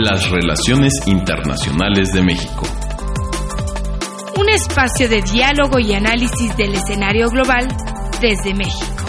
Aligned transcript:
Las 0.00 0.30
relaciones 0.30 0.92
internacionales 1.06 2.10
de 2.14 2.22
México. 2.22 2.62
Un 4.38 4.48
espacio 4.48 5.08
de 5.08 5.22
diálogo 5.22 5.80
y 5.80 5.92
análisis 5.92 6.56
del 6.56 6.74
escenario 6.74 7.28
global 7.30 7.66
desde 8.20 8.54
México. 8.54 9.04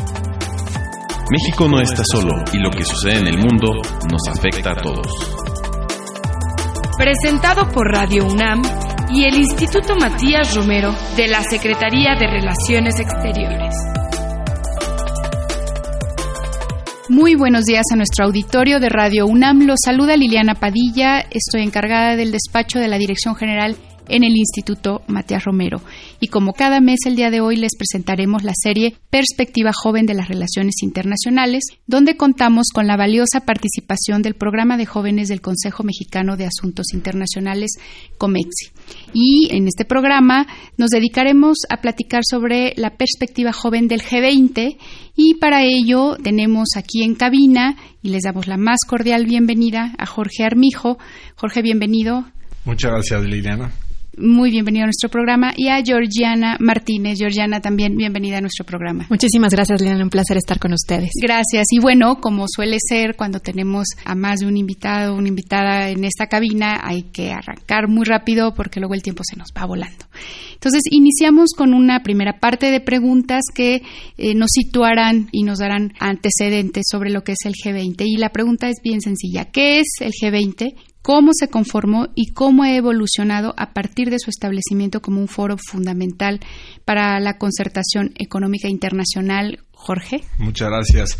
México 1.29 1.67
no 1.67 1.79
está 1.79 2.01
solo 2.11 2.43
y 2.51 2.57
lo 2.57 2.71
que 2.71 2.83
sucede 2.83 3.19
en 3.19 3.27
el 3.27 3.37
mundo 3.37 3.83
nos 4.11 4.35
afecta 4.35 4.71
a 4.71 4.81
todos. 4.81 5.05
Presentado 6.97 7.69
por 7.71 7.85
Radio 7.85 8.25
UNAM 8.25 8.63
y 9.11 9.25
el 9.25 9.35
Instituto 9.35 9.95
Matías 9.95 10.55
Romero 10.55 10.95
de 11.15 11.27
la 11.27 11.43
Secretaría 11.43 12.15
de 12.15 12.25
Relaciones 12.31 12.99
Exteriores. 12.99 13.75
Muy 17.19 17.35
buenos 17.35 17.65
días 17.65 17.83
a 17.91 17.97
nuestro 17.97 18.23
auditorio 18.23 18.79
de 18.79 18.87
Radio 18.87 19.25
UNAM. 19.25 19.65
Los 19.67 19.79
saluda 19.83 20.15
Liliana 20.15 20.55
Padilla. 20.55 21.19
Estoy 21.19 21.63
encargada 21.63 22.15
del 22.15 22.31
despacho 22.31 22.79
de 22.79 22.87
la 22.87 22.97
Dirección 22.97 23.35
General 23.35 23.75
en 24.09 24.23
el 24.23 24.35
Instituto 24.35 25.01
Matías 25.07 25.43
Romero. 25.43 25.81
Y 26.19 26.27
como 26.27 26.53
cada 26.53 26.79
mes, 26.81 26.99
el 27.05 27.15
día 27.15 27.29
de 27.29 27.41
hoy 27.41 27.55
les 27.55 27.75
presentaremos 27.77 28.43
la 28.43 28.53
serie 28.55 28.95
Perspectiva 29.09 29.71
Joven 29.73 30.05
de 30.05 30.13
las 30.13 30.27
Relaciones 30.27 30.75
Internacionales, 30.81 31.63
donde 31.87 32.17
contamos 32.17 32.67
con 32.73 32.87
la 32.87 32.97
valiosa 32.97 33.41
participación 33.41 34.21
del 34.21 34.35
Programa 34.35 34.77
de 34.77 34.85
Jóvenes 34.85 35.29
del 35.29 35.41
Consejo 35.41 35.83
Mexicano 35.83 36.37
de 36.37 36.45
Asuntos 36.45 36.93
Internacionales, 36.93 37.71
COMEXI. 38.17 38.71
Y 39.13 39.49
en 39.51 39.67
este 39.67 39.85
programa 39.85 40.47
nos 40.77 40.89
dedicaremos 40.89 41.59
a 41.69 41.77
platicar 41.77 42.21
sobre 42.23 42.73
la 42.75 42.97
perspectiva 42.97 43.53
joven 43.53 43.87
del 43.87 44.01
G20 44.01 44.77
y 45.15 45.35
para 45.35 45.63
ello 45.63 46.15
tenemos 46.21 46.69
aquí 46.75 47.03
en 47.03 47.15
cabina 47.15 47.75
y 48.01 48.09
les 48.09 48.23
damos 48.23 48.47
la 48.47 48.57
más 48.57 48.79
cordial 48.87 49.25
bienvenida 49.25 49.93
a 49.97 50.05
Jorge 50.05 50.43
Armijo. 50.43 50.97
Jorge, 51.35 51.61
bienvenido. 51.61 52.25
Muchas 52.65 52.91
gracias, 52.91 53.23
Liliana 53.23 53.71
muy 54.19 54.51
bienvenido 54.51 54.83
a 54.83 54.87
nuestro 54.87 55.09
programa, 55.09 55.53
y 55.55 55.69
a 55.69 55.81
Georgiana 55.83 56.57
Martínez. 56.59 57.17
Georgiana, 57.17 57.61
también 57.61 57.95
bienvenida 57.95 58.37
a 58.37 58.41
nuestro 58.41 58.65
programa. 58.65 59.07
Muchísimas 59.09 59.53
gracias, 59.53 59.81
Liliana. 59.81 60.03
Un 60.03 60.09
placer 60.09 60.37
estar 60.37 60.59
con 60.59 60.73
ustedes. 60.73 61.11
Gracias. 61.21 61.67
Y 61.71 61.79
bueno, 61.79 62.19
como 62.21 62.45
suele 62.47 62.77
ser 62.79 63.15
cuando 63.15 63.39
tenemos 63.39 63.87
a 64.05 64.15
más 64.15 64.39
de 64.39 64.47
un 64.47 64.57
invitado 64.57 65.13
o 65.13 65.17
una 65.17 65.29
invitada 65.29 65.89
en 65.89 66.03
esta 66.03 66.27
cabina, 66.27 66.79
hay 66.83 67.03
que 67.03 67.31
arrancar 67.31 67.87
muy 67.87 68.05
rápido 68.05 68.53
porque 68.53 68.79
luego 68.79 68.93
el 68.93 69.01
tiempo 69.01 69.23
se 69.23 69.37
nos 69.37 69.49
va 69.57 69.65
volando. 69.65 70.05
Entonces, 70.53 70.81
iniciamos 70.91 71.51
con 71.55 71.73
una 71.73 72.03
primera 72.03 72.39
parte 72.39 72.69
de 72.71 72.81
preguntas 72.81 73.43
que 73.53 73.81
eh, 74.17 74.35
nos 74.35 74.49
situarán 74.51 75.29
y 75.31 75.43
nos 75.43 75.59
darán 75.59 75.93
antecedentes 75.99 76.85
sobre 76.89 77.11
lo 77.11 77.23
que 77.23 77.33
es 77.33 77.39
el 77.45 77.53
G20. 77.53 78.03
Y 78.05 78.17
la 78.17 78.29
pregunta 78.29 78.67
es 78.67 78.77
bien 78.83 78.99
sencilla. 79.01 79.45
¿Qué 79.45 79.79
es 79.79 79.87
el 80.01 80.11
G20? 80.11 80.75
Cómo 81.01 81.31
se 81.33 81.49
conformó 81.49 82.07
y 82.15 82.31
cómo 82.33 82.63
ha 82.63 82.75
evolucionado 82.75 83.53
a 83.57 83.73
partir 83.73 84.09
de 84.09 84.19
su 84.19 84.29
establecimiento 84.29 85.01
como 85.01 85.19
un 85.21 85.27
foro 85.27 85.57
fundamental 85.57 86.39
para 86.85 87.19
la 87.19 87.37
concertación 87.37 88.11
económica 88.15 88.67
internacional. 88.67 89.59
Jorge. 89.71 90.21
Muchas 90.37 90.69
gracias. 90.69 91.19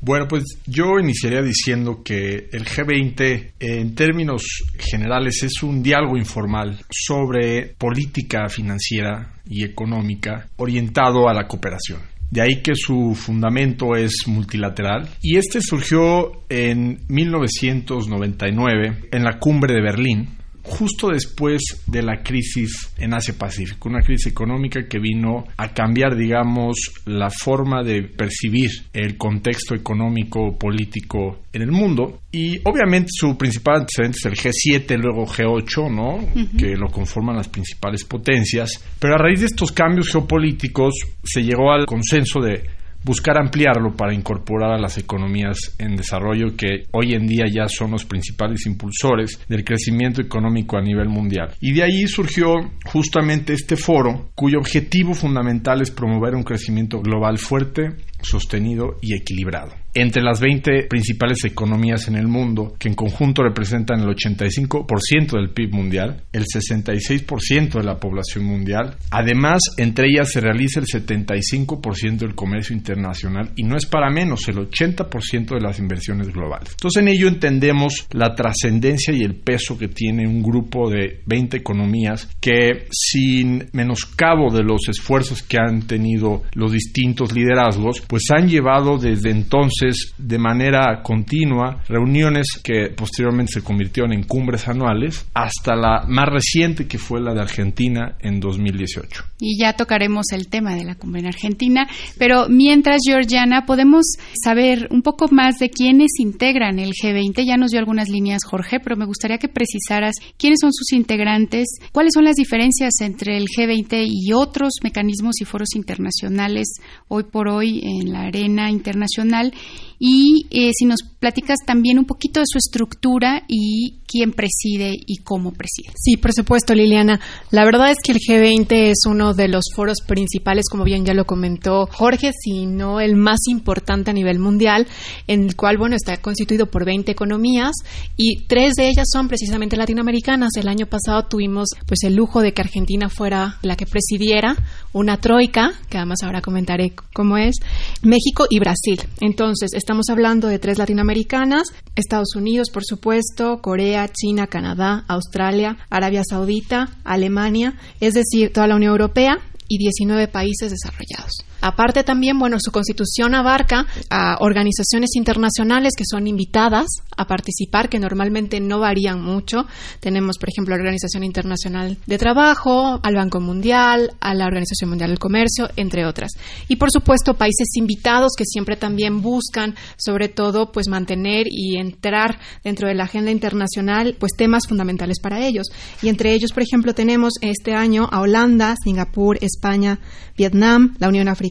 Bueno, 0.00 0.28
pues 0.28 0.44
yo 0.66 0.98
iniciaría 1.00 1.42
diciendo 1.42 2.02
que 2.04 2.48
el 2.52 2.64
G20 2.64 3.52
en 3.58 3.94
términos 3.94 4.42
generales 4.78 5.42
es 5.42 5.62
un 5.62 5.82
diálogo 5.82 6.16
informal 6.16 6.80
sobre 6.90 7.74
política 7.78 8.48
financiera 8.48 9.34
y 9.48 9.64
económica 9.64 10.48
orientado 10.56 11.28
a 11.28 11.34
la 11.34 11.48
cooperación. 11.48 12.15
De 12.30 12.42
ahí 12.42 12.62
que 12.62 12.74
su 12.74 13.14
fundamento 13.14 13.96
es 13.96 14.26
multilateral. 14.26 15.08
Y 15.22 15.36
este 15.36 15.60
surgió 15.60 16.44
en 16.48 17.00
1999 17.08 19.08
en 19.12 19.24
la 19.24 19.38
cumbre 19.38 19.74
de 19.74 19.82
Berlín, 19.82 20.30
justo 20.66 21.08
después 21.08 21.62
de 21.86 22.02
la 22.02 22.22
crisis 22.22 22.90
en 22.98 23.14
Asia-Pacífico, 23.14 23.88
una 23.88 24.02
crisis 24.02 24.26
económica 24.26 24.86
que 24.88 24.98
vino 24.98 25.44
a 25.56 25.72
cambiar, 25.72 26.16
digamos, 26.16 26.76
la 27.04 27.30
forma 27.30 27.82
de 27.82 28.02
percibir 28.02 28.70
el 28.92 29.16
contexto 29.16 29.74
económico 29.74 30.56
político 30.58 31.40
en 31.52 31.62
el 31.62 31.70
mundo. 31.70 32.20
Y 32.32 32.58
obviamente 32.64 33.08
su 33.12 33.36
principal 33.38 33.80
antecedente 33.80 34.18
es 34.18 34.26
el 34.26 34.34
G7, 34.34 34.98
luego 34.98 35.26
G8, 35.26 35.90
¿no? 35.90 36.18
Que 36.58 36.76
lo 36.76 36.88
conforman 36.88 37.36
las 37.36 37.48
principales 37.48 38.04
potencias. 38.04 38.82
Pero 38.98 39.14
a 39.14 39.18
raíz 39.18 39.40
de 39.40 39.46
estos 39.46 39.72
cambios 39.72 40.10
geopolíticos 40.10 40.94
se 41.22 41.42
llegó 41.42 41.72
al 41.72 41.86
consenso 41.86 42.40
de 42.40 42.64
buscar 43.06 43.38
ampliarlo 43.38 43.94
para 43.94 44.12
incorporar 44.12 44.72
a 44.72 44.80
las 44.80 44.98
economías 44.98 45.76
en 45.78 45.94
desarrollo 45.94 46.56
que 46.56 46.86
hoy 46.90 47.14
en 47.14 47.28
día 47.28 47.44
ya 47.48 47.68
son 47.68 47.92
los 47.92 48.04
principales 48.04 48.66
impulsores 48.66 49.38
del 49.48 49.64
crecimiento 49.64 50.20
económico 50.20 50.76
a 50.76 50.82
nivel 50.82 51.08
mundial. 51.08 51.54
Y 51.60 51.72
de 51.72 51.84
ahí 51.84 52.08
surgió 52.08 52.48
justamente 52.84 53.52
este 53.52 53.76
foro 53.76 54.30
cuyo 54.34 54.58
objetivo 54.58 55.14
fundamental 55.14 55.80
es 55.82 55.92
promover 55.92 56.34
un 56.34 56.42
crecimiento 56.42 57.00
global 57.00 57.38
fuerte, 57.38 57.94
sostenido 58.28 58.98
y 59.00 59.14
equilibrado 59.14 59.74
entre 59.96 60.22
las 60.22 60.40
20 60.40 60.84
principales 60.88 61.42
economías 61.44 62.06
en 62.08 62.16
el 62.16 62.28
mundo, 62.28 62.74
que 62.78 62.88
en 62.88 62.94
conjunto 62.94 63.42
representan 63.42 64.00
el 64.00 64.08
85% 64.08 65.32
del 65.32 65.50
PIB 65.50 65.72
mundial, 65.72 66.22
el 66.32 66.44
66% 66.44 67.78
de 67.78 67.82
la 67.82 67.98
población 67.98 68.44
mundial. 68.44 68.96
Además, 69.10 69.62
entre 69.78 70.08
ellas 70.08 70.30
se 70.30 70.42
realiza 70.42 70.80
el 70.80 70.86
75% 70.86 72.18
del 72.18 72.34
comercio 72.34 72.76
internacional 72.76 73.52
y 73.56 73.62
no 73.62 73.76
es 73.76 73.86
para 73.86 74.10
menos 74.10 74.46
el 74.48 74.56
80% 74.56 75.54
de 75.54 75.60
las 75.62 75.78
inversiones 75.78 76.28
globales. 76.28 76.72
Entonces, 76.72 77.02
en 77.02 77.08
ello 77.08 77.28
entendemos 77.28 78.06
la 78.12 78.34
trascendencia 78.34 79.14
y 79.14 79.22
el 79.22 79.36
peso 79.36 79.78
que 79.78 79.88
tiene 79.88 80.28
un 80.28 80.42
grupo 80.42 80.90
de 80.90 81.22
20 81.24 81.56
economías 81.56 82.28
que, 82.38 82.86
sin 82.90 83.66
menoscabo 83.72 84.52
de 84.52 84.62
los 84.62 84.90
esfuerzos 84.90 85.42
que 85.42 85.56
han 85.58 85.86
tenido 85.86 86.42
los 86.52 86.72
distintos 86.72 87.32
liderazgos, 87.32 88.02
pues 88.06 88.15
han 88.30 88.48
llevado 88.48 88.98
desde 88.98 89.30
entonces 89.30 90.14
de 90.18 90.38
manera 90.38 91.02
continua 91.02 91.82
reuniones 91.88 92.46
que 92.62 92.90
posteriormente 92.96 93.54
se 93.54 93.62
convirtieron 93.62 94.12
en 94.12 94.24
cumbres 94.24 94.68
anuales 94.68 95.26
hasta 95.34 95.74
la 95.74 96.04
más 96.08 96.26
reciente 96.28 96.86
que 96.86 96.98
fue 96.98 97.20
la 97.20 97.34
de 97.34 97.40
Argentina 97.40 98.16
en 98.20 98.40
2018. 98.40 99.24
Y 99.40 99.60
ya 99.60 99.74
tocaremos 99.74 100.26
el 100.32 100.48
tema 100.48 100.74
de 100.74 100.84
la 100.84 100.94
cumbre 100.94 101.20
en 101.20 101.26
Argentina, 101.26 101.86
pero 102.18 102.48
mientras 102.48 103.02
Georgiana 103.06 103.66
podemos 103.66 104.04
saber 104.42 104.88
un 104.90 105.02
poco 105.02 105.28
más 105.30 105.58
de 105.58 105.70
quiénes 105.70 106.12
integran 106.18 106.78
el 106.78 106.92
G20. 106.92 107.44
Ya 107.46 107.56
nos 107.56 107.70
dio 107.70 107.80
algunas 107.80 108.08
líneas 108.08 108.44
Jorge, 108.44 108.80
pero 108.80 108.96
me 108.96 109.06
gustaría 109.06 109.38
que 109.38 109.48
precisaras 109.48 110.14
quiénes 110.38 110.58
son 110.60 110.72
sus 110.72 110.92
integrantes, 110.92 111.66
cuáles 111.92 112.12
son 112.14 112.24
las 112.24 112.36
diferencias 112.36 112.94
entre 113.00 113.36
el 113.36 113.46
G20 113.46 114.06
y 114.08 114.32
otros 114.32 114.74
mecanismos 114.82 115.40
y 115.40 115.44
foros 115.44 115.74
internacionales 115.74 116.66
hoy 117.08 117.24
por 117.24 117.48
hoy 117.48 117.80
en 117.82 118.05
la 118.06 118.22
arena 118.22 118.70
internacional 118.70 119.52
y 119.98 120.46
eh, 120.50 120.70
si 120.76 120.84
nos 120.84 121.02
platicas 121.18 121.58
también 121.66 121.98
un 121.98 122.04
poquito 122.04 122.40
de 122.40 122.46
su 122.46 122.58
estructura 122.58 123.42
y 123.48 123.94
quién 124.06 124.32
preside 124.32 124.92
y 124.94 125.18
cómo 125.18 125.52
preside. 125.52 125.92
Sí, 125.96 126.16
por 126.16 126.32
supuesto, 126.32 126.74
Liliana. 126.74 127.20
La 127.50 127.64
verdad 127.64 127.90
es 127.90 127.98
que 128.02 128.12
el 128.12 128.18
G20 128.18 128.90
es 128.90 128.98
uno 129.06 129.34
de 129.34 129.48
los 129.48 129.64
foros 129.74 129.98
principales, 130.06 130.66
como 130.70 130.84
bien 130.84 131.04
ya 131.04 131.14
lo 131.14 131.24
comentó 131.24 131.88
Jorge, 131.90 132.30
sino 132.32 133.00
el 133.00 133.16
más 133.16 133.40
importante 133.48 134.10
a 134.10 134.14
nivel 134.14 134.38
mundial, 134.38 134.86
en 135.26 135.44
el 135.44 135.56
cual, 135.56 135.78
bueno, 135.78 135.96
está 135.96 136.16
constituido 136.18 136.66
por 136.66 136.84
20 136.84 137.10
economías 137.10 137.72
y 138.16 138.46
tres 138.46 138.74
de 138.74 138.88
ellas 138.88 139.08
son 139.12 139.28
precisamente 139.28 139.76
latinoamericanas. 139.76 140.50
El 140.56 140.68
año 140.68 140.86
pasado 140.86 141.24
tuvimos 141.24 141.70
pues 141.86 142.00
el 142.04 142.14
lujo 142.14 142.40
de 142.40 142.52
que 142.52 142.62
Argentina 142.62 143.08
fuera 143.08 143.58
la 143.62 143.76
que 143.76 143.86
presidiera 143.86 144.56
una 144.92 145.18
troika, 145.18 145.72
que 145.90 145.98
además 145.98 146.18
ahora 146.22 146.40
comentaré 146.40 146.92
cómo 147.12 147.36
es, 147.36 147.56
México 148.02 148.46
y 148.48 148.58
Brasil. 148.58 149.02
Entonces, 149.20 149.70
estamos 149.86 150.10
hablando 150.10 150.48
de 150.48 150.58
tres 150.58 150.78
latinoamericanas, 150.78 151.68
Estados 151.94 152.34
Unidos, 152.34 152.70
por 152.72 152.82
supuesto, 152.84 153.60
Corea, 153.62 154.10
China, 154.12 154.48
Canadá, 154.48 155.04
Australia, 155.06 155.76
Arabia 155.90 156.22
Saudita, 156.28 156.88
Alemania, 157.04 157.78
es 158.00 158.14
decir, 158.14 158.52
toda 158.52 158.66
la 158.66 158.74
Unión 158.74 158.90
Europea 158.90 159.38
y 159.68 159.78
19 159.78 160.26
países 160.26 160.72
desarrollados. 160.72 161.30
Aparte 161.66 162.04
también, 162.04 162.38
bueno, 162.38 162.58
su 162.60 162.70
constitución 162.70 163.34
abarca 163.34 163.86
a 164.08 164.36
organizaciones 164.38 165.10
internacionales 165.16 165.94
que 165.96 166.04
son 166.08 166.28
invitadas 166.28 166.86
a 167.16 167.26
participar, 167.26 167.88
que 167.88 167.98
normalmente 167.98 168.60
no 168.60 168.78
varían 168.78 169.20
mucho. 169.20 169.66
Tenemos, 169.98 170.38
por 170.38 170.48
ejemplo, 170.48 170.76
la 170.76 170.82
Organización 170.82 171.24
Internacional 171.24 171.98
de 172.06 172.18
Trabajo, 172.18 173.00
al 173.02 173.16
Banco 173.16 173.40
Mundial, 173.40 174.12
a 174.20 174.32
la 174.34 174.46
Organización 174.46 174.90
Mundial 174.90 175.10
del 175.10 175.18
Comercio, 175.18 175.68
entre 175.74 176.06
otras. 176.06 176.30
Y, 176.68 176.76
por 176.76 176.92
supuesto, 176.92 177.34
países 177.34 177.66
invitados 177.74 178.34
que 178.38 178.44
siempre 178.44 178.76
también 178.76 179.20
buscan, 179.20 179.74
sobre 179.96 180.28
todo, 180.28 180.70
pues 180.70 180.86
mantener 180.86 181.46
y 181.50 181.78
entrar 181.78 182.38
dentro 182.62 182.86
de 182.86 182.94
la 182.94 183.04
agenda 183.04 183.32
internacional, 183.32 184.14
pues 184.20 184.34
temas 184.36 184.68
fundamentales 184.68 185.18
para 185.20 185.44
ellos. 185.44 185.66
Y 186.00 186.10
entre 186.10 186.32
ellos, 186.32 186.52
por 186.52 186.62
ejemplo, 186.62 186.94
tenemos 186.94 187.32
este 187.40 187.74
año 187.74 188.08
a 188.12 188.20
Holanda, 188.20 188.76
Singapur, 188.84 189.38
España, 189.40 189.98
Vietnam, 190.36 190.94
la 190.98 191.08
Unión 191.08 191.28
Africana, 191.28 191.46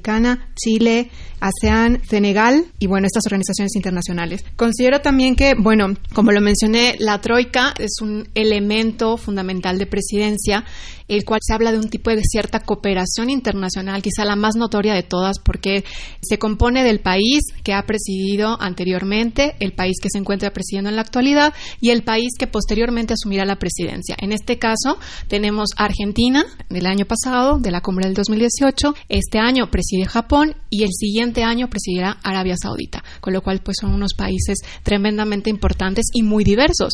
Chile, 0.55 1.09
ASEAN, 1.39 2.01
Senegal 2.07 2.65
y 2.79 2.87
bueno, 2.87 3.07
estas 3.07 3.25
organizaciones 3.25 3.75
internacionales. 3.75 4.43
Considero 4.55 5.01
también 5.01 5.35
que, 5.35 5.53
bueno, 5.55 5.95
como 6.13 6.31
lo 6.31 6.41
mencioné, 6.41 6.95
la 6.99 7.19
Troika 7.21 7.73
es 7.79 8.01
un 8.01 8.27
elemento 8.35 9.17
fundamental 9.17 9.77
de 9.77 9.85
presidencia 9.85 10.63
el 11.07 11.23
cual 11.23 11.39
se 11.43 11.53
habla 11.53 11.71
de 11.71 11.79
un 11.79 11.89
tipo 11.89 12.09
de 12.09 12.21
cierta 12.23 12.61
cooperación 12.61 13.29
internacional, 13.29 14.01
quizá 14.01 14.25
la 14.25 14.35
más 14.35 14.55
notoria 14.55 14.93
de 14.93 15.03
todas, 15.03 15.39
porque 15.39 15.83
se 16.21 16.39
compone 16.39 16.83
del 16.83 16.99
país 16.99 17.43
que 17.63 17.73
ha 17.73 17.85
presidido 17.85 18.59
anteriormente, 18.59 19.55
el 19.59 19.73
país 19.73 19.97
que 20.01 20.09
se 20.11 20.17
encuentra 20.17 20.51
presidiendo 20.51 20.89
en 20.89 20.95
la 20.95 21.03
actualidad 21.03 21.53
y 21.79 21.91
el 21.91 22.03
país 22.03 22.31
que 22.37 22.47
posteriormente 22.47 23.13
asumirá 23.13 23.45
la 23.45 23.57
presidencia. 23.57 24.15
En 24.19 24.31
este 24.31 24.57
caso, 24.57 24.97
tenemos 25.27 25.69
Argentina 25.77 26.45
del 26.69 26.87
año 26.87 27.05
pasado, 27.05 27.59
de 27.59 27.71
la 27.71 27.81
cumbre 27.81 28.05
del 28.05 28.15
2018, 28.15 28.95
este 29.09 29.37
año 29.37 29.69
preside 29.85 30.05
Japón 30.07 30.55
y 30.71 30.83
el 30.83 30.89
siguiente 30.91 31.43
año 31.43 31.69
presidirá 31.69 32.17
Arabia 32.23 32.55
Saudita, 32.59 33.03
con 33.21 33.33
lo 33.33 33.41
cual 33.41 33.61
pues 33.63 33.77
son 33.79 33.93
unos 33.93 34.13
países 34.15 34.57
tremendamente 34.81 35.49
importantes 35.49 36.05
y 36.13 36.23
muy 36.23 36.43
diversos. 36.43 36.93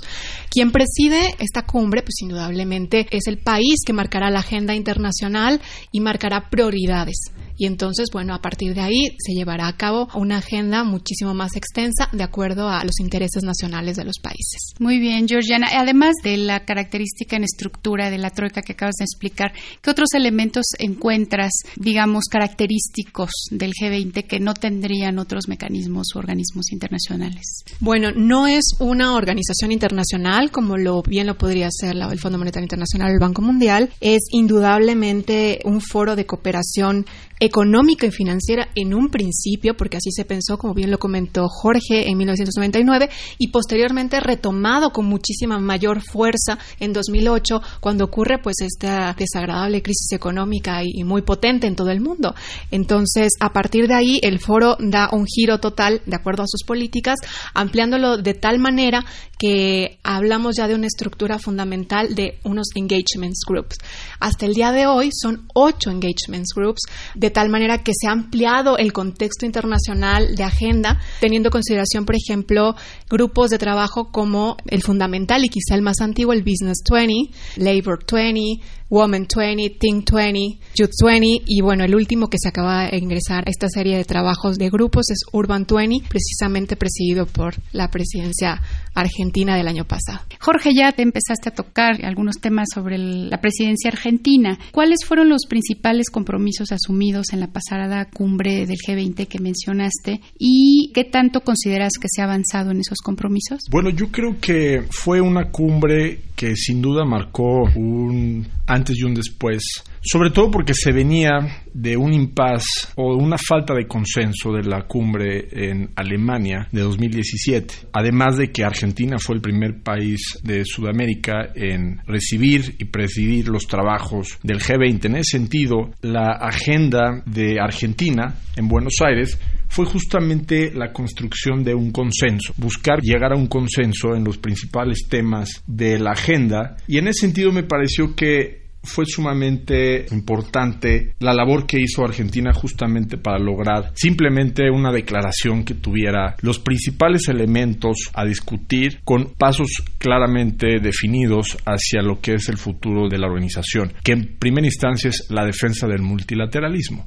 Quien 0.50 0.72
preside 0.72 1.36
esta 1.40 1.62
cumbre, 1.66 2.02
pues 2.02 2.16
indudablemente 2.22 3.08
es 3.12 3.28
el 3.28 3.38
país 3.38 3.80
que 3.86 3.94
marcará 3.94 4.30
la 4.30 4.40
agenda 4.40 4.76
internacional 4.76 5.62
y 5.92 6.02
marcará 6.02 6.50
prioridades. 6.50 7.32
Y 7.62 7.68
entonces, 7.68 8.08
bueno, 8.12 8.34
a 8.34 8.42
partir 8.42 8.74
de 8.74 8.81
ahí 8.81 9.16
se 9.19 9.34
llevará 9.34 9.68
a 9.68 9.78
cabo 9.78 10.08
una 10.16 10.40
agenda 10.40 10.84
muchísimo 10.84 11.36
más 11.36 11.56
extensa 11.56 12.10
de 12.12 12.24
acuerdo 12.24 12.68
a 12.68 12.84
los 12.84 13.00
intereses 13.00 13.44
nacionales 13.44 13.98
de 13.98 14.04
los 14.04 14.18
países. 14.18 14.74
Muy 14.80 14.98
bien, 14.98 15.28
Georgiana. 15.28 15.68
Además 15.72 16.16
de 16.24 16.38
la 16.38 16.66
característica 16.66 17.36
en 17.36 17.44
estructura 17.44 18.10
de 18.10 18.18
la 18.18 18.31
troika 18.31 18.63
que 18.63 18.72
acabas 18.72 18.96
de 18.96 19.06
explicar, 19.06 19.54
¿qué 19.80 19.92
otros 19.92 20.16
elementos 20.16 20.66
encuentras, 20.80 21.52
digamos, 21.75 22.25
característicos 22.31 23.30
del 23.52 23.74
G20 23.74 24.25
que 24.25 24.40
no 24.40 24.56
tendrían 24.56 25.19
otros 25.19 25.48
mecanismos 25.48 26.16
u 26.16 26.18
organismos 26.18 26.72
internacionales? 26.72 27.63
Bueno, 27.80 28.10
no 28.12 28.48
es 28.48 28.63
una 28.80 29.13
organización 29.13 29.72
internacional 29.72 30.50
como 30.50 30.78
lo 30.78 31.04
bien 31.04 31.28
lo 31.28 31.38
podría 31.38 31.69
ser 31.69 31.96
el 31.96 32.19
Fondo 32.19 32.40
Monetario 32.40 32.66
Internacional 32.66 33.12
o 33.12 33.13
el 33.13 33.19
Banco 33.19 33.44
Mundial. 33.44 33.92
Es 34.02 34.22
indudablemente 34.31 35.60
un 35.63 35.80
foro 35.80 36.16
de 36.16 36.25
cooperación 36.25 37.06
económica 37.42 38.06
y 38.06 38.12
financiera 38.12 38.70
en 38.76 38.94
un 38.94 39.10
principio, 39.10 39.76
porque 39.76 39.98
así 39.98 40.12
se 40.12 40.26
pensó, 40.26 40.60
como 40.60 40.76
bien 40.76 40.92
lo 40.92 41.00
comentó 41.00 41.48
Jorge 41.50 42.08
en 42.08 42.18
1999, 42.18 43.10
y 43.40 43.48
posteriormente 43.48 44.20
retomado 44.20 44.92
con 44.92 45.08
muchísima 45.08 45.58
mayor 45.58 46.02
fuerza 46.02 46.60
en 46.80 46.94
2008, 46.94 47.62
cuando 47.80 48.06
ocurre 48.06 48.38
pues 48.42 48.58
esta 48.62 49.16
desagradable 49.18 49.82
crisis 49.82 50.12
económica 50.12 50.82
y, 50.84 51.04
muy 51.04 51.24
potente 51.24 51.66
en 51.66 51.76
todo 51.76 51.90
el 51.90 52.00
mundo. 52.00 52.36
Entonces, 52.70 53.32
a 53.40 53.52
partir 53.52 53.88
de 53.88 53.96
ahí, 53.96 54.20
el 54.22 54.40
foro 54.40 54.78
da 54.80 55.10
un 55.12 55.26
giro 55.26 55.60
total 55.60 56.02
de 56.06 56.16
acuerdo 56.16 56.44
a 56.44 56.48
sus 56.48 56.64
políticas, 56.64 57.18
ampliándolo 57.56 58.18
de 58.18 58.36
tal 58.36 58.60
manera 58.60 59.04
que 59.40 59.98
hablamos 60.04 60.58
ya 60.58 60.68
de 60.68 60.76
una 60.76 60.86
estructura 60.86 61.40
fundamental 61.40 62.14
de 62.14 62.38
unos 62.44 62.68
engagements 62.76 63.40
groups. 63.48 63.78
Hasta 64.20 64.46
el 64.46 64.54
día 64.54 64.72
de 64.72 64.86
hoy 64.86 65.10
son 65.12 65.48
ocho 65.56 65.90
engagements 65.90 66.54
groups 66.56 66.84
de 67.16 67.31
tal 67.31 67.50
manera 67.50 67.80
que 67.80 67.94
se 67.94 68.07
ha 68.07 68.12
ampliado 68.12 68.78
el 68.78 68.94
contexto 68.94 69.45
internacional 69.45 70.36
de 70.36 70.44
agenda, 70.44 71.00
teniendo 71.19 71.48
en 71.48 71.51
consideración, 71.51 72.06
por 72.06 72.16
ejemplo, 72.16 72.75
grupos 73.10 73.50
de 73.50 73.57
trabajo 73.57 74.12
como 74.12 74.57
el 74.68 74.81
fundamental 74.81 75.44
y 75.44 75.50
quizá 75.50 75.75
el 75.75 75.81
más 75.81 76.01
antiguo, 76.01 76.33
el 76.33 76.44
Business 76.44 76.83
20, 76.89 77.31
Labor 77.57 78.06
20, 78.12 78.62
Woman 78.92 79.25
20, 79.33 79.78
Think 79.80 80.12
20, 80.12 80.60
Youth 80.75 80.92
20 81.01 81.44
y 81.45 81.62
bueno, 81.62 81.86
el 81.86 81.95
último 81.95 82.28
que 82.28 82.38
se 82.38 82.50
acaba 82.50 82.89
de 82.89 82.98
ingresar 82.98 83.45
a 83.48 83.50
esta 83.50 83.69
serie 83.69 83.95
de 83.95 84.04
trabajos 84.04 84.57
de 84.57 84.69
grupos 84.69 85.10
es 85.10 85.19
Urban 85.31 85.66
20, 85.66 86.07
precisamente 86.10 86.75
presidido 86.75 87.25
por 87.25 87.56
la 87.72 87.89
presidencia 87.89 88.62
argentina 88.94 89.56
del 89.56 89.68
año 89.68 89.86
pasado. 89.86 90.20
Jorge, 90.40 90.72
ya 90.76 90.92
te 90.92 91.04
empezaste 91.04 91.50
a 91.50 91.54
tocar 91.54 92.04
algunos 92.04 92.38
temas 92.40 92.68
sobre 92.74 92.98
la 92.98 93.40
presidencia 93.40 93.90
argentina. 93.90 94.58
¿Cuáles 94.72 95.00
fueron 95.06 95.30
los 95.30 95.46
principales 95.48 96.10
compromisos 96.10 96.72
asumidos 96.72 97.34
en 97.34 97.40
la 97.40 97.48
pasada 97.48 98.06
cumbre 98.06 98.66
del 98.66 98.78
G20 98.78 99.28
que 99.28 99.40
mencionaste 99.40 100.22
y 100.38 100.92
qué 100.94 101.04
tanto 101.04 101.42
consideras 101.42 101.94
que 102.00 102.08
se 102.10 102.22
ha 102.22 102.26
avanzado 102.26 102.72
en 102.72 102.80
esos 102.80 103.00
compromisos? 103.00 103.62
Bueno, 103.70 103.90
yo 103.90 104.12
creo 104.12 104.38
que 104.40 104.84
fue 104.90 105.22
una 105.22 105.50
cumbre 105.52 106.22
que 106.36 106.56
sin 106.56 106.82
duda 106.82 107.06
marcó 107.06 107.64
un 107.76 108.48
antes 108.66 108.98
y 108.98 109.04
un 109.04 109.14
después, 109.14 109.62
sobre 110.01 110.31
todo 110.31 110.50
porque 110.50 110.74
se 110.74 110.92
venía 110.92 111.31
de 111.74 111.95
un 111.95 112.13
impas 112.13 112.63
o 112.95 113.15
una 113.15 113.38
falta 113.38 113.74
de 113.74 113.88
consenso 113.88 114.51
de 114.51 114.63
la 114.63 114.83
cumbre 114.88 115.48
en 115.51 115.92
Alemania 115.95 116.68
de 116.71 116.81
2017, 116.81 117.74
además 117.94 118.38
de 118.38 118.51
que 118.51 118.63
Argentina 118.63 119.18
fue 119.19 119.36
el 119.36 119.42
primer 119.42 119.81
país 119.81 120.39
de 120.44 120.65
Sudamérica 120.65 121.51
en 121.56 122.01
recibir 122.07 122.75
y 122.80 122.86
presidir 122.86 123.48
los 123.48 123.68
trabajos 123.68 124.39
del 124.44 124.59
G20. 124.59 125.06
En 125.06 125.15
ese 125.18 125.38
sentido, 125.38 125.92
la 126.01 126.31
agenda 126.31 127.21
de 127.25 127.59
Argentina 127.59 128.36
en 128.56 128.68
Buenos 128.68 128.95
Aires 129.06 129.39
fue 129.68 129.86
justamente 129.86 130.71
la 130.74 130.92
construcción 130.92 131.63
de 131.63 131.74
un 131.74 131.92
consenso, 131.92 132.53
buscar 132.57 133.00
llegar 133.01 133.31
a 133.31 133.38
un 133.38 133.48
consenso 133.48 134.15
en 134.15 134.25
los 134.25 134.38
principales 134.38 135.07
temas 135.07 135.63
de 135.65 135.98
la 135.98 136.12
agenda 136.12 136.75
y 136.88 136.98
en 136.98 137.07
ese 137.07 137.21
sentido 137.21 137.53
me 137.53 137.63
pareció 137.63 138.13
que 138.13 138.61
fue 138.83 139.06
sumamente 139.06 140.06
importante 140.12 141.13
la 141.19 141.33
labor 141.33 141.66
que 141.66 141.80
hizo 141.80 142.04
Argentina 142.04 142.51
justamente 142.54 143.18
para 143.18 143.39
lograr 143.39 143.92
simplemente 143.94 144.69
una 144.69 144.92
declaración 144.92 145.63
que 145.63 145.75
tuviera 145.75 146.36
los 146.42 146.60
principales 146.60 147.28
elementos 147.28 148.10
a 148.13 148.25
discutir 148.25 149.01
con 149.04 149.33
pasos 149.38 149.83
claramente 149.98 150.80
definidos 150.80 151.57
hacia 151.66 152.01
lo 152.01 152.19
que 152.19 152.36
es 152.36 152.50
el 152.50 152.57
futuro 152.57 153.07
de 153.07 153.18
la 153.18 153.28
organización, 153.28 153.94
que 154.04 154.13
en 154.13 154.38
primera 154.38 154.66
instancia 154.66 155.10
es 155.10 155.27
la 155.30 155.45
defensa 155.45 155.88
del 155.88 156.01
multilateralismo. 156.01 157.06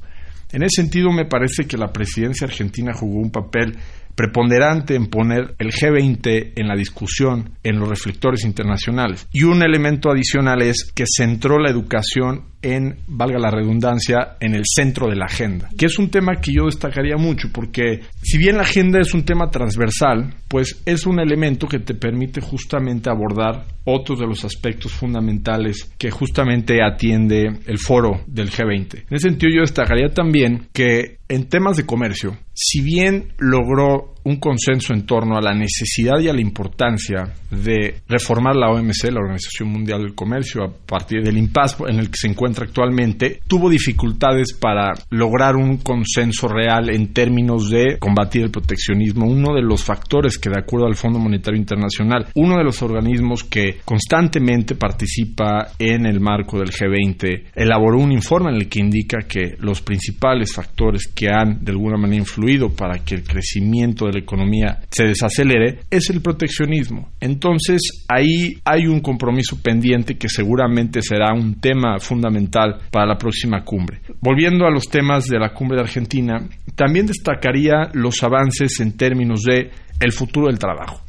En 0.51 0.63
ese 0.63 0.83
sentido, 0.83 1.11
me 1.11 1.25
parece 1.25 1.65
que 1.65 1.77
la 1.77 1.91
presidencia 1.91 2.47
argentina 2.47 2.93
jugó 2.93 3.19
un 3.19 3.31
papel 3.31 3.75
preponderante 4.15 4.95
en 4.95 5.07
poner 5.07 5.55
el 5.59 5.71
G20 5.71 6.53
en 6.55 6.67
la 6.67 6.75
discusión, 6.75 7.51
en 7.63 7.79
los 7.79 7.89
reflectores 7.89 8.43
internacionales. 8.45 9.27
Y 9.31 9.43
un 9.43 9.61
elemento 9.61 10.09
adicional 10.09 10.61
es 10.61 10.91
que 10.93 11.05
centró 11.05 11.59
la 11.59 11.69
educación 11.69 12.45
en, 12.65 12.97
valga 13.07 13.37
la 13.37 13.51
redundancia, 13.51 14.37
en 14.39 14.55
el 14.55 14.63
centro 14.65 15.07
de 15.07 15.15
la 15.15 15.25
agenda, 15.25 15.69
que 15.77 15.85
es 15.85 15.99
un 15.99 16.09
tema 16.09 16.41
que 16.41 16.51
yo 16.51 16.65
destacaría 16.65 17.15
mucho, 17.15 17.49
porque 17.53 18.01
si 18.23 18.39
bien 18.39 18.57
la 18.57 18.63
agenda 18.63 18.99
es 18.99 19.13
un 19.13 19.23
tema 19.23 19.51
transversal, 19.51 20.33
pues 20.47 20.81
es 20.85 21.05
un 21.05 21.19
elemento 21.19 21.67
que 21.67 21.79
te 21.79 21.93
permite 21.93 22.41
justamente 22.41 23.09
abordar 23.09 23.65
otros 23.83 24.19
de 24.19 24.25
los 24.25 24.43
aspectos 24.43 24.91
fundamentales 24.91 25.93
que 25.97 26.09
justamente 26.09 26.81
atiende 26.83 27.59
el 27.67 27.77
foro 27.77 28.21
del 28.25 28.49
G20. 28.49 29.03
En 29.09 29.15
ese 29.15 29.29
sentido 29.29 29.53
yo 29.53 29.61
destacaría 29.61 30.09
también 30.09 30.67
que 30.73 31.19
en 31.27 31.49
temas 31.49 31.77
de 31.77 31.85
comercio, 31.85 32.37
si 32.53 32.81
bien 32.81 33.33
logró 33.37 34.15
un 34.25 34.37
consenso 34.37 34.93
en 34.93 35.05
torno 35.05 35.37
a 35.37 35.41
la 35.41 35.53
necesidad 35.53 36.19
y 36.19 36.27
a 36.27 36.33
la 36.33 36.41
importancia 36.41 37.31
de 37.51 38.01
reformar 38.07 38.55
la 38.55 38.71
OMC, 38.71 39.11
la 39.11 39.19
Organización 39.19 39.69
Mundial 39.69 40.01
del 40.01 40.15
Comercio, 40.15 40.63
a 40.63 40.71
partir 40.71 41.21
del 41.21 41.37
impasse 41.37 41.83
en 41.87 41.99
el 41.99 42.09
que 42.09 42.17
se 42.17 42.27
encuentra 42.27 42.65
actualmente, 42.65 43.39
tuvo 43.47 43.69
dificultades 43.69 44.53
para 44.53 44.93
lograr 45.11 45.55
un 45.55 45.77
consenso 45.77 46.47
real 46.47 46.89
en 46.89 47.13
términos 47.13 47.69
de 47.69 47.99
combatir 47.99 48.43
el 48.43 48.51
proteccionismo. 48.51 49.27
Uno 49.27 49.53
de 49.53 49.61
los 49.61 49.83
factores 49.83 50.39
que, 50.39 50.49
de 50.49 50.59
acuerdo 50.59 50.87
al 50.87 50.95
Fondo 50.95 51.19
Monetario 51.19 51.59
Internacional, 51.59 52.27
uno 52.33 52.57
de 52.57 52.63
los 52.63 52.81
organismos 52.81 53.43
que 53.43 53.77
constantemente 53.85 54.73
participa 54.75 55.67
en 55.77 56.07
el 56.07 56.19
marco 56.19 56.57
del 56.57 56.71
G20, 56.71 57.51
elaboró 57.53 57.99
un 57.99 58.11
informe 58.11 58.49
en 58.49 58.55
el 58.55 58.69
que 58.69 58.79
indica 58.79 59.19
que 59.27 59.55
los 59.59 59.81
principales 59.83 60.51
factores 60.51 61.07
que 61.15 61.29
han 61.29 61.63
de 61.63 61.71
alguna 61.71 61.97
manera 61.97 62.19
influido 62.19 62.69
para 62.69 62.99
que 62.99 63.15
el 63.15 63.23
crecimiento 63.23 64.05
de 64.05 64.13
la 64.13 64.19
economía 64.19 64.81
se 64.89 65.05
desacelere 65.05 65.79
es 65.89 66.09
el 66.09 66.21
proteccionismo. 66.21 67.09
Entonces 67.19 67.81
ahí 68.07 68.57
hay 68.65 68.87
un 68.87 68.99
compromiso 68.99 69.57
pendiente 69.61 70.17
que 70.17 70.29
seguramente 70.29 71.01
será 71.01 71.33
un 71.33 71.59
tema 71.59 71.99
fundamental 71.99 72.81
para 72.91 73.07
la 73.07 73.17
próxima 73.17 73.63
cumbre. 73.63 74.01
Volviendo 74.19 74.65
a 74.65 74.71
los 74.71 74.89
temas 74.89 75.27
de 75.27 75.39
la 75.39 75.53
cumbre 75.53 75.77
de 75.77 75.83
Argentina, 75.83 76.47
también 76.75 77.05
destacaría 77.05 77.89
los 77.93 78.21
avances 78.21 78.79
en 78.81 78.97
términos 78.97 79.43
de 79.43 79.71
el 80.01 80.11
futuro 80.11 80.47
del 80.47 80.59
trabajo 80.59 81.04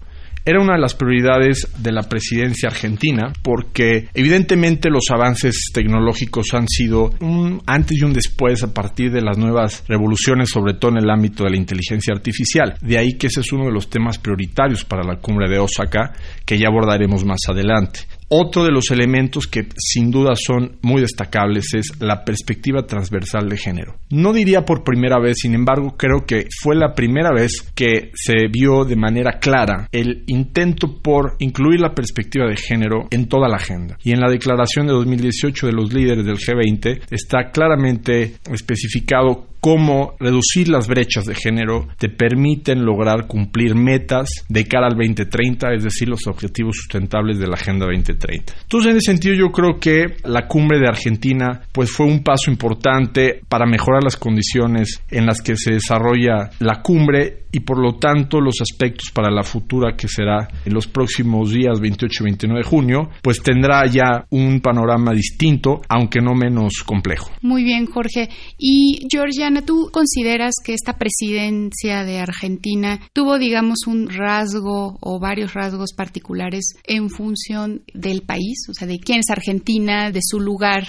era 0.47 0.61
una 0.61 0.75
de 0.75 0.81
las 0.81 0.95
prioridades 0.95 1.69
de 1.77 1.91
la 1.91 2.05
presidencia 2.05 2.69
argentina 2.69 3.33
porque 3.43 4.09
evidentemente 4.15 4.89
los 4.91 5.11
avances 5.11 5.71
tecnológicos 5.75 6.55
han 6.55 6.69
sido 6.69 7.11
un 7.21 7.61
antes 7.67 7.99
y 8.01 8.05
un 8.05 8.13
después 8.13 8.63
a 8.63 8.73
partir 8.73 9.11
de 9.11 9.23
las 9.23 9.37
nuevas 9.37 9.83
revoluciones, 9.89 10.51
sobre 10.51 10.75
todo 10.75 10.93
en 10.93 10.99
el 10.99 11.11
ámbito 11.11 11.43
de 11.43 11.51
la 11.51 11.57
inteligencia 11.57 12.15
artificial. 12.15 12.77
De 12.81 12.97
ahí 12.97 13.15
que 13.19 13.27
ese 13.27 13.41
es 13.41 13.53
uno 13.53 13.65
de 13.65 13.73
los 13.73 13.91
temas 13.91 14.19
prioritarios 14.19 14.85
para 14.85 15.03
la 15.03 15.19
cumbre 15.19 15.51
de 15.51 15.59
Osaka 15.59 16.13
que 16.45 16.59
ya 16.59 16.69
abordaremos 16.69 17.25
más 17.25 17.41
adelante. 17.49 18.01
Otro 18.29 18.65
de 18.65 18.73
los 18.73 18.91
elementos 18.91 19.47
que 19.47 19.69
sin 19.79 20.11
duda 20.11 20.35
son 20.35 20.79
muy 20.83 21.01
destacables 21.01 21.75
es 21.75 22.01
la 22.01 22.25
perspectiva 22.25 22.85
transversal 22.85 23.49
de 23.49 23.57
género. 23.57 23.97
No 24.11 24.33
diría 24.33 24.65
por 24.65 24.83
primera 24.83 25.21
vez, 25.21 25.37
sin 25.43 25.55
embargo, 25.55 25.97
creo 25.97 26.27
que 26.27 26.49
fue 26.61 26.75
la 26.75 26.93
primera 26.93 27.31
vez 27.33 27.71
que 27.75 28.11
se 28.15 28.49
vio 28.51 28.85
de 28.85 28.97
manera 28.97 29.39
clara 29.39 29.89
el 29.93 30.25
intento 30.27 31.01
por 31.01 31.37
incluir 31.39 31.81
la 31.81 31.95
perspectiva 31.95 32.47
de 32.47 32.57
género 32.57 33.07
en 33.11 33.29
toda 33.29 33.49
la 33.49 33.57
agenda. 33.57 33.97
Y 34.03 34.11
en 34.11 34.21
la 34.21 34.31
declaración 34.31 34.89
de 34.89 34.95
2018 34.95 35.67
de 35.67 35.73
los 35.73 35.93
líderes 35.93 36.25
del 36.25 36.37
G20 36.37 37.03
está 37.11 37.51
claramente 37.53 38.35
especificado 38.51 39.47
cómo 39.67 40.15
reducir 40.21 40.69
las 40.69 40.87
brechas 40.87 41.25
de 41.25 41.35
género 41.35 41.89
te 41.99 42.09
permiten 42.09 42.85
lograr 42.85 43.27
cumplir 43.27 43.75
metas 43.75 44.29
de 44.49 44.65
cara 44.65 44.87
al 44.87 44.97
2030, 44.97 45.75
es 45.75 45.83
decir, 45.83 46.09
los 46.09 46.29
objetivos 46.29 46.77
sustentables 46.77 47.41
de 47.41 47.49
la 47.49 47.55
Agenda 47.55 47.85
2030. 47.87 48.53
Entonces, 48.63 48.93
en 48.93 48.97
ese 48.99 49.11
sentido, 49.11 49.35
yo 49.35 49.51
creo 49.51 49.81
que 49.81 50.19
la 50.23 50.47
cumbre 50.47 50.79
de 50.79 50.87
Argentina 50.87 51.63
pues 51.73 51.91
fue 51.91 52.07
un 52.07 52.23
paso 52.23 52.49
importante 52.49 53.41
para 53.49 53.67
mejorar 53.67 54.05
las 54.05 54.17
condiciones 54.17 55.03
en 55.11 55.27
las 55.27 55.43
que 55.43 55.57
se 55.57 55.73
desarrolla 55.73 56.49
la 56.61 56.81
cumbre 56.81 57.46
y 57.57 57.61
por 57.61 57.79
lo 57.79 57.95
tanto 57.95 58.39
los 58.39 58.57
aspectos 58.61 59.11
para 59.15 59.31
la 59.31 59.43
futura 59.43 59.97
que 59.97 60.09
será 60.09 60.47
en 60.63 60.75
los 60.75 60.87
próximos 60.87 61.51
días 61.51 61.81
28 61.81 62.23
y 62.23 62.25
29 62.25 62.61
de 62.63 62.69
junio, 62.69 63.09
pues 63.23 63.43
tendrá 63.43 63.87
ya 63.87 64.27
un 64.29 64.61
panorama 64.61 65.13
distinto, 65.15 65.81
aunque 65.89 66.21
no 66.21 66.35
menos 66.35 66.83
complejo. 66.85 67.31
Muy 67.41 67.65
bien, 67.65 67.87
Jorge. 67.87 68.29
Y 68.59 69.07
Georgiana, 69.11 69.65
¿tú 69.65 69.89
consideras 69.91 70.57
que 70.63 70.75
esta 70.75 70.99
presidencia 70.99 72.05
de 72.05 72.19
Argentina 72.19 73.01
tuvo, 73.15 73.39
digamos, 73.39 73.87
un 73.87 74.11
rasgo 74.11 74.99
o 75.01 75.19
varios 75.19 75.55
rasgos 75.55 75.95
particulares 75.97 76.75
en 76.85 77.09
función 77.09 77.85
del 77.95 78.21
país? 78.21 78.67
O 78.69 78.75
sea, 78.75 78.87
de 78.87 78.99
quién 78.99 79.21
es 79.21 79.31
Argentina, 79.31 80.11
de 80.11 80.21
su 80.23 80.41
lugar 80.41 80.85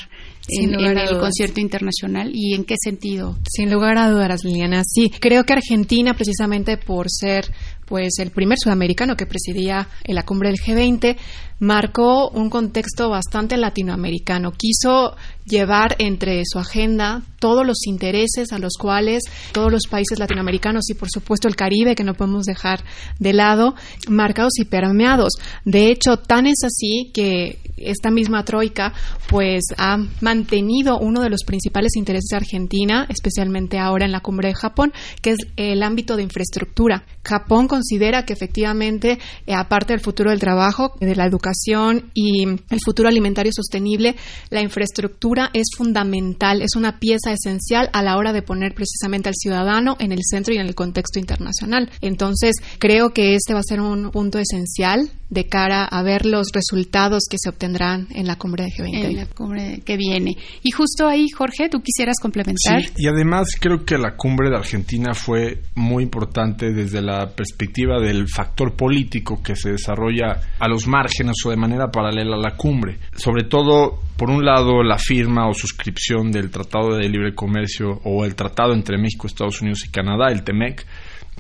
en, 0.50 0.74
el 0.74 1.20
concierto 1.20 1.60
internacional 1.60 2.32
y 2.34 2.54
en 2.54 2.64
qué 2.64 2.76
sentido? 2.82 3.38
Sin 3.50 3.72
lugar 3.72 3.98
a 3.98 4.10
dudas, 4.10 4.44
Liliana. 4.44 4.84
Sí, 4.86 5.12
creo 5.20 5.44
que 5.44 5.54
Argentina, 5.54 6.14
precisamente 6.14 6.57
por 6.78 7.08
ser 7.10 7.54
pues 7.86 8.20
el 8.20 8.32
primer 8.32 8.58
sudamericano 8.58 9.16
que 9.16 9.26
presidía 9.26 9.88
en 10.04 10.16
la 10.16 10.24
cumbre 10.24 10.50
del 10.50 10.60
G20, 10.60 11.16
marcó 11.60 12.30
un 12.30 12.50
contexto 12.50 13.10
bastante 13.10 13.56
latinoamericano. 13.56 14.52
Quiso 14.52 15.16
llevar 15.48 15.96
entre 16.00 16.42
su 16.46 16.60
agenda 16.60 17.24
todos 17.40 17.66
los 17.66 17.86
intereses 17.86 18.52
a 18.52 18.60
los 18.60 18.74
cuales 18.80 19.24
todos 19.52 19.72
los 19.72 19.84
países 19.90 20.20
latinoamericanos 20.20 20.90
y 20.90 20.96
por 20.96 21.10
supuesto 21.10 21.48
el 21.48 21.56
Caribe, 21.56 21.96
que 21.96 22.04
no 22.04 22.14
podemos 22.14 22.46
dejar 22.46 22.84
de 23.20 23.34
lado, 23.34 23.76
marcados 24.10 24.54
y 24.60 24.66
permeados. 24.66 25.34
De 25.66 25.90
hecho, 25.92 26.18
tan 26.18 26.48
es 26.48 26.64
así 26.64 27.12
que 27.14 27.60
esta 27.78 28.10
misma 28.10 28.44
troika 28.44 28.94
pues 29.30 29.66
ha 29.78 29.98
mantenido 30.22 30.98
uno 31.00 31.22
de 31.22 31.30
los 31.30 31.44
principales 31.46 31.96
intereses 31.96 32.30
de 32.32 32.38
Argentina, 32.38 33.06
especialmente 33.10 33.78
ahora 33.78 34.06
en 34.06 34.12
la 34.12 34.22
cumbre 34.22 34.50
de 34.50 34.56
Japón, 34.56 34.94
que 35.22 35.32
es 35.32 35.38
el 35.58 35.84
ámbito 35.84 36.16
de 36.16 36.24
infraestructura. 36.24 37.06
Japón 37.24 37.68
considera 37.68 38.26
que 38.26 38.34
efectivamente, 38.34 39.20
eh, 39.46 39.54
aparte 39.54 39.94
del 39.94 40.00
futuro 40.00 40.32
del 40.32 40.40
trabajo, 40.40 40.94
de 41.00 41.16
la 41.16 41.26
educación 41.26 42.10
y 42.14 42.48
el 42.48 42.80
futuro 42.84 43.10
alimentario 43.10 43.52
sostenible, 43.54 44.16
la 44.50 44.62
infraestructura 44.62 45.37
es 45.54 45.68
fundamental, 45.76 46.62
es 46.62 46.76
una 46.76 47.00
pieza 47.00 47.32
esencial 47.32 47.90
a 47.94 48.04
la 48.04 48.18
hora 48.18 48.34
de 48.34 48.42
poner 48.42 48.74
precisamente 48.74 49.30
al 49.30 49.36
ciudadano 49.36 49.96
en 50.00 50.12
el 50.12 50.20
centro 50.24 50.54
y 50.54 50.58
en 50.58 50.68
el 50.68 50.76
contexto 50.76 51.20
internacional. 51.20 51.90
Entonces, 52.02 52.56
creo 52.80 53.12
que 53.12 53.36
este 53.36 53.54
va 53.54 53.60
a 53.60 53.64
ser 53.64 53.82
un 53.82 54.12
punto 54.12 54.40
esencial 54.40 55.12
de 55.30 55.48
cara 55.48 55.84
a 55.84 56.04
ver 56.04 56.26
los 56.26 56.48
resultados 56.54 57.24
que 57.30 57.38
se 57.40 57.50
obtendrán 57.50 58.08
en 58.12 58.28
la 58.28 58.38
cumbre 58.38 58.66
de 58.66 58.70
G20. 58.70 59.06
En 59.06 59.16
la 59.18 59.26
cumbre 59.26 59.82
que 59.86 59.98
viene. 59.98 60.38
Y 60.64 60.72
justo 60.72 61.08
ahí, 61.08 61.30
Jorge, 61.30 61.70
¿tú 61.70 61.82
quisieras 61.82 62.16
complementar? 62.22 62.82
Sí, 62.82 62.94
y 62.98 63.08
además 63.08 63.50
creo 63.60 63.84
que 63.84 63.98
la 63.98 64.16
cumbre 64.16 64.50
de 64.50 64.56
Argentina 64.56 65.14
fue 65.14 65.64
muy 65.76 66.04
importante 66.04 66.72
desde 66.72 67.02
la 67.02 67.30
perspectiva 67.36 68.00
del 68.00 68.28
factor 68.30 68.76
político 68.76 69.42
que 69.44 69.56
se 69.56 69.72
desarrolla 69.72 70.40
a 70.60 70.68
los 70.68 70.88
márgenes 70.88 71.36
o 71.46 71.50
de 71.50 71.58
manera 71.58 71.92
paralela 71.92 72.36
a 72.36 72.40
la 72.40 72.56
cumbre. 72.56 72.98
Sobre 73.18 73.46
todo, 73.46 74.00
por 74.16 74.30
un 74.30 74.46
lado, 74.46 74.84
la 74.84 75.00
firma 75.00 75.50
o 75.50 75.54
suscripción 75.54 76.32
del 76.32 76.52
Tratado 76.52 76.96
de 76.96 77.10
Libre 77.10 77.34
Comercio 77.34 78.00
o 78.04 78.24
el 78.24 78.36
Tratado 78.36 78.74
entre 78.74 79.00
México, 79.00 79.26
Estados 79.26 79.60
Unidos 79.62 79.84
y 79.86 79.90
Canadá, 79.90 80.28
el 80.32 80.44
TEMEC, 80.44 80.86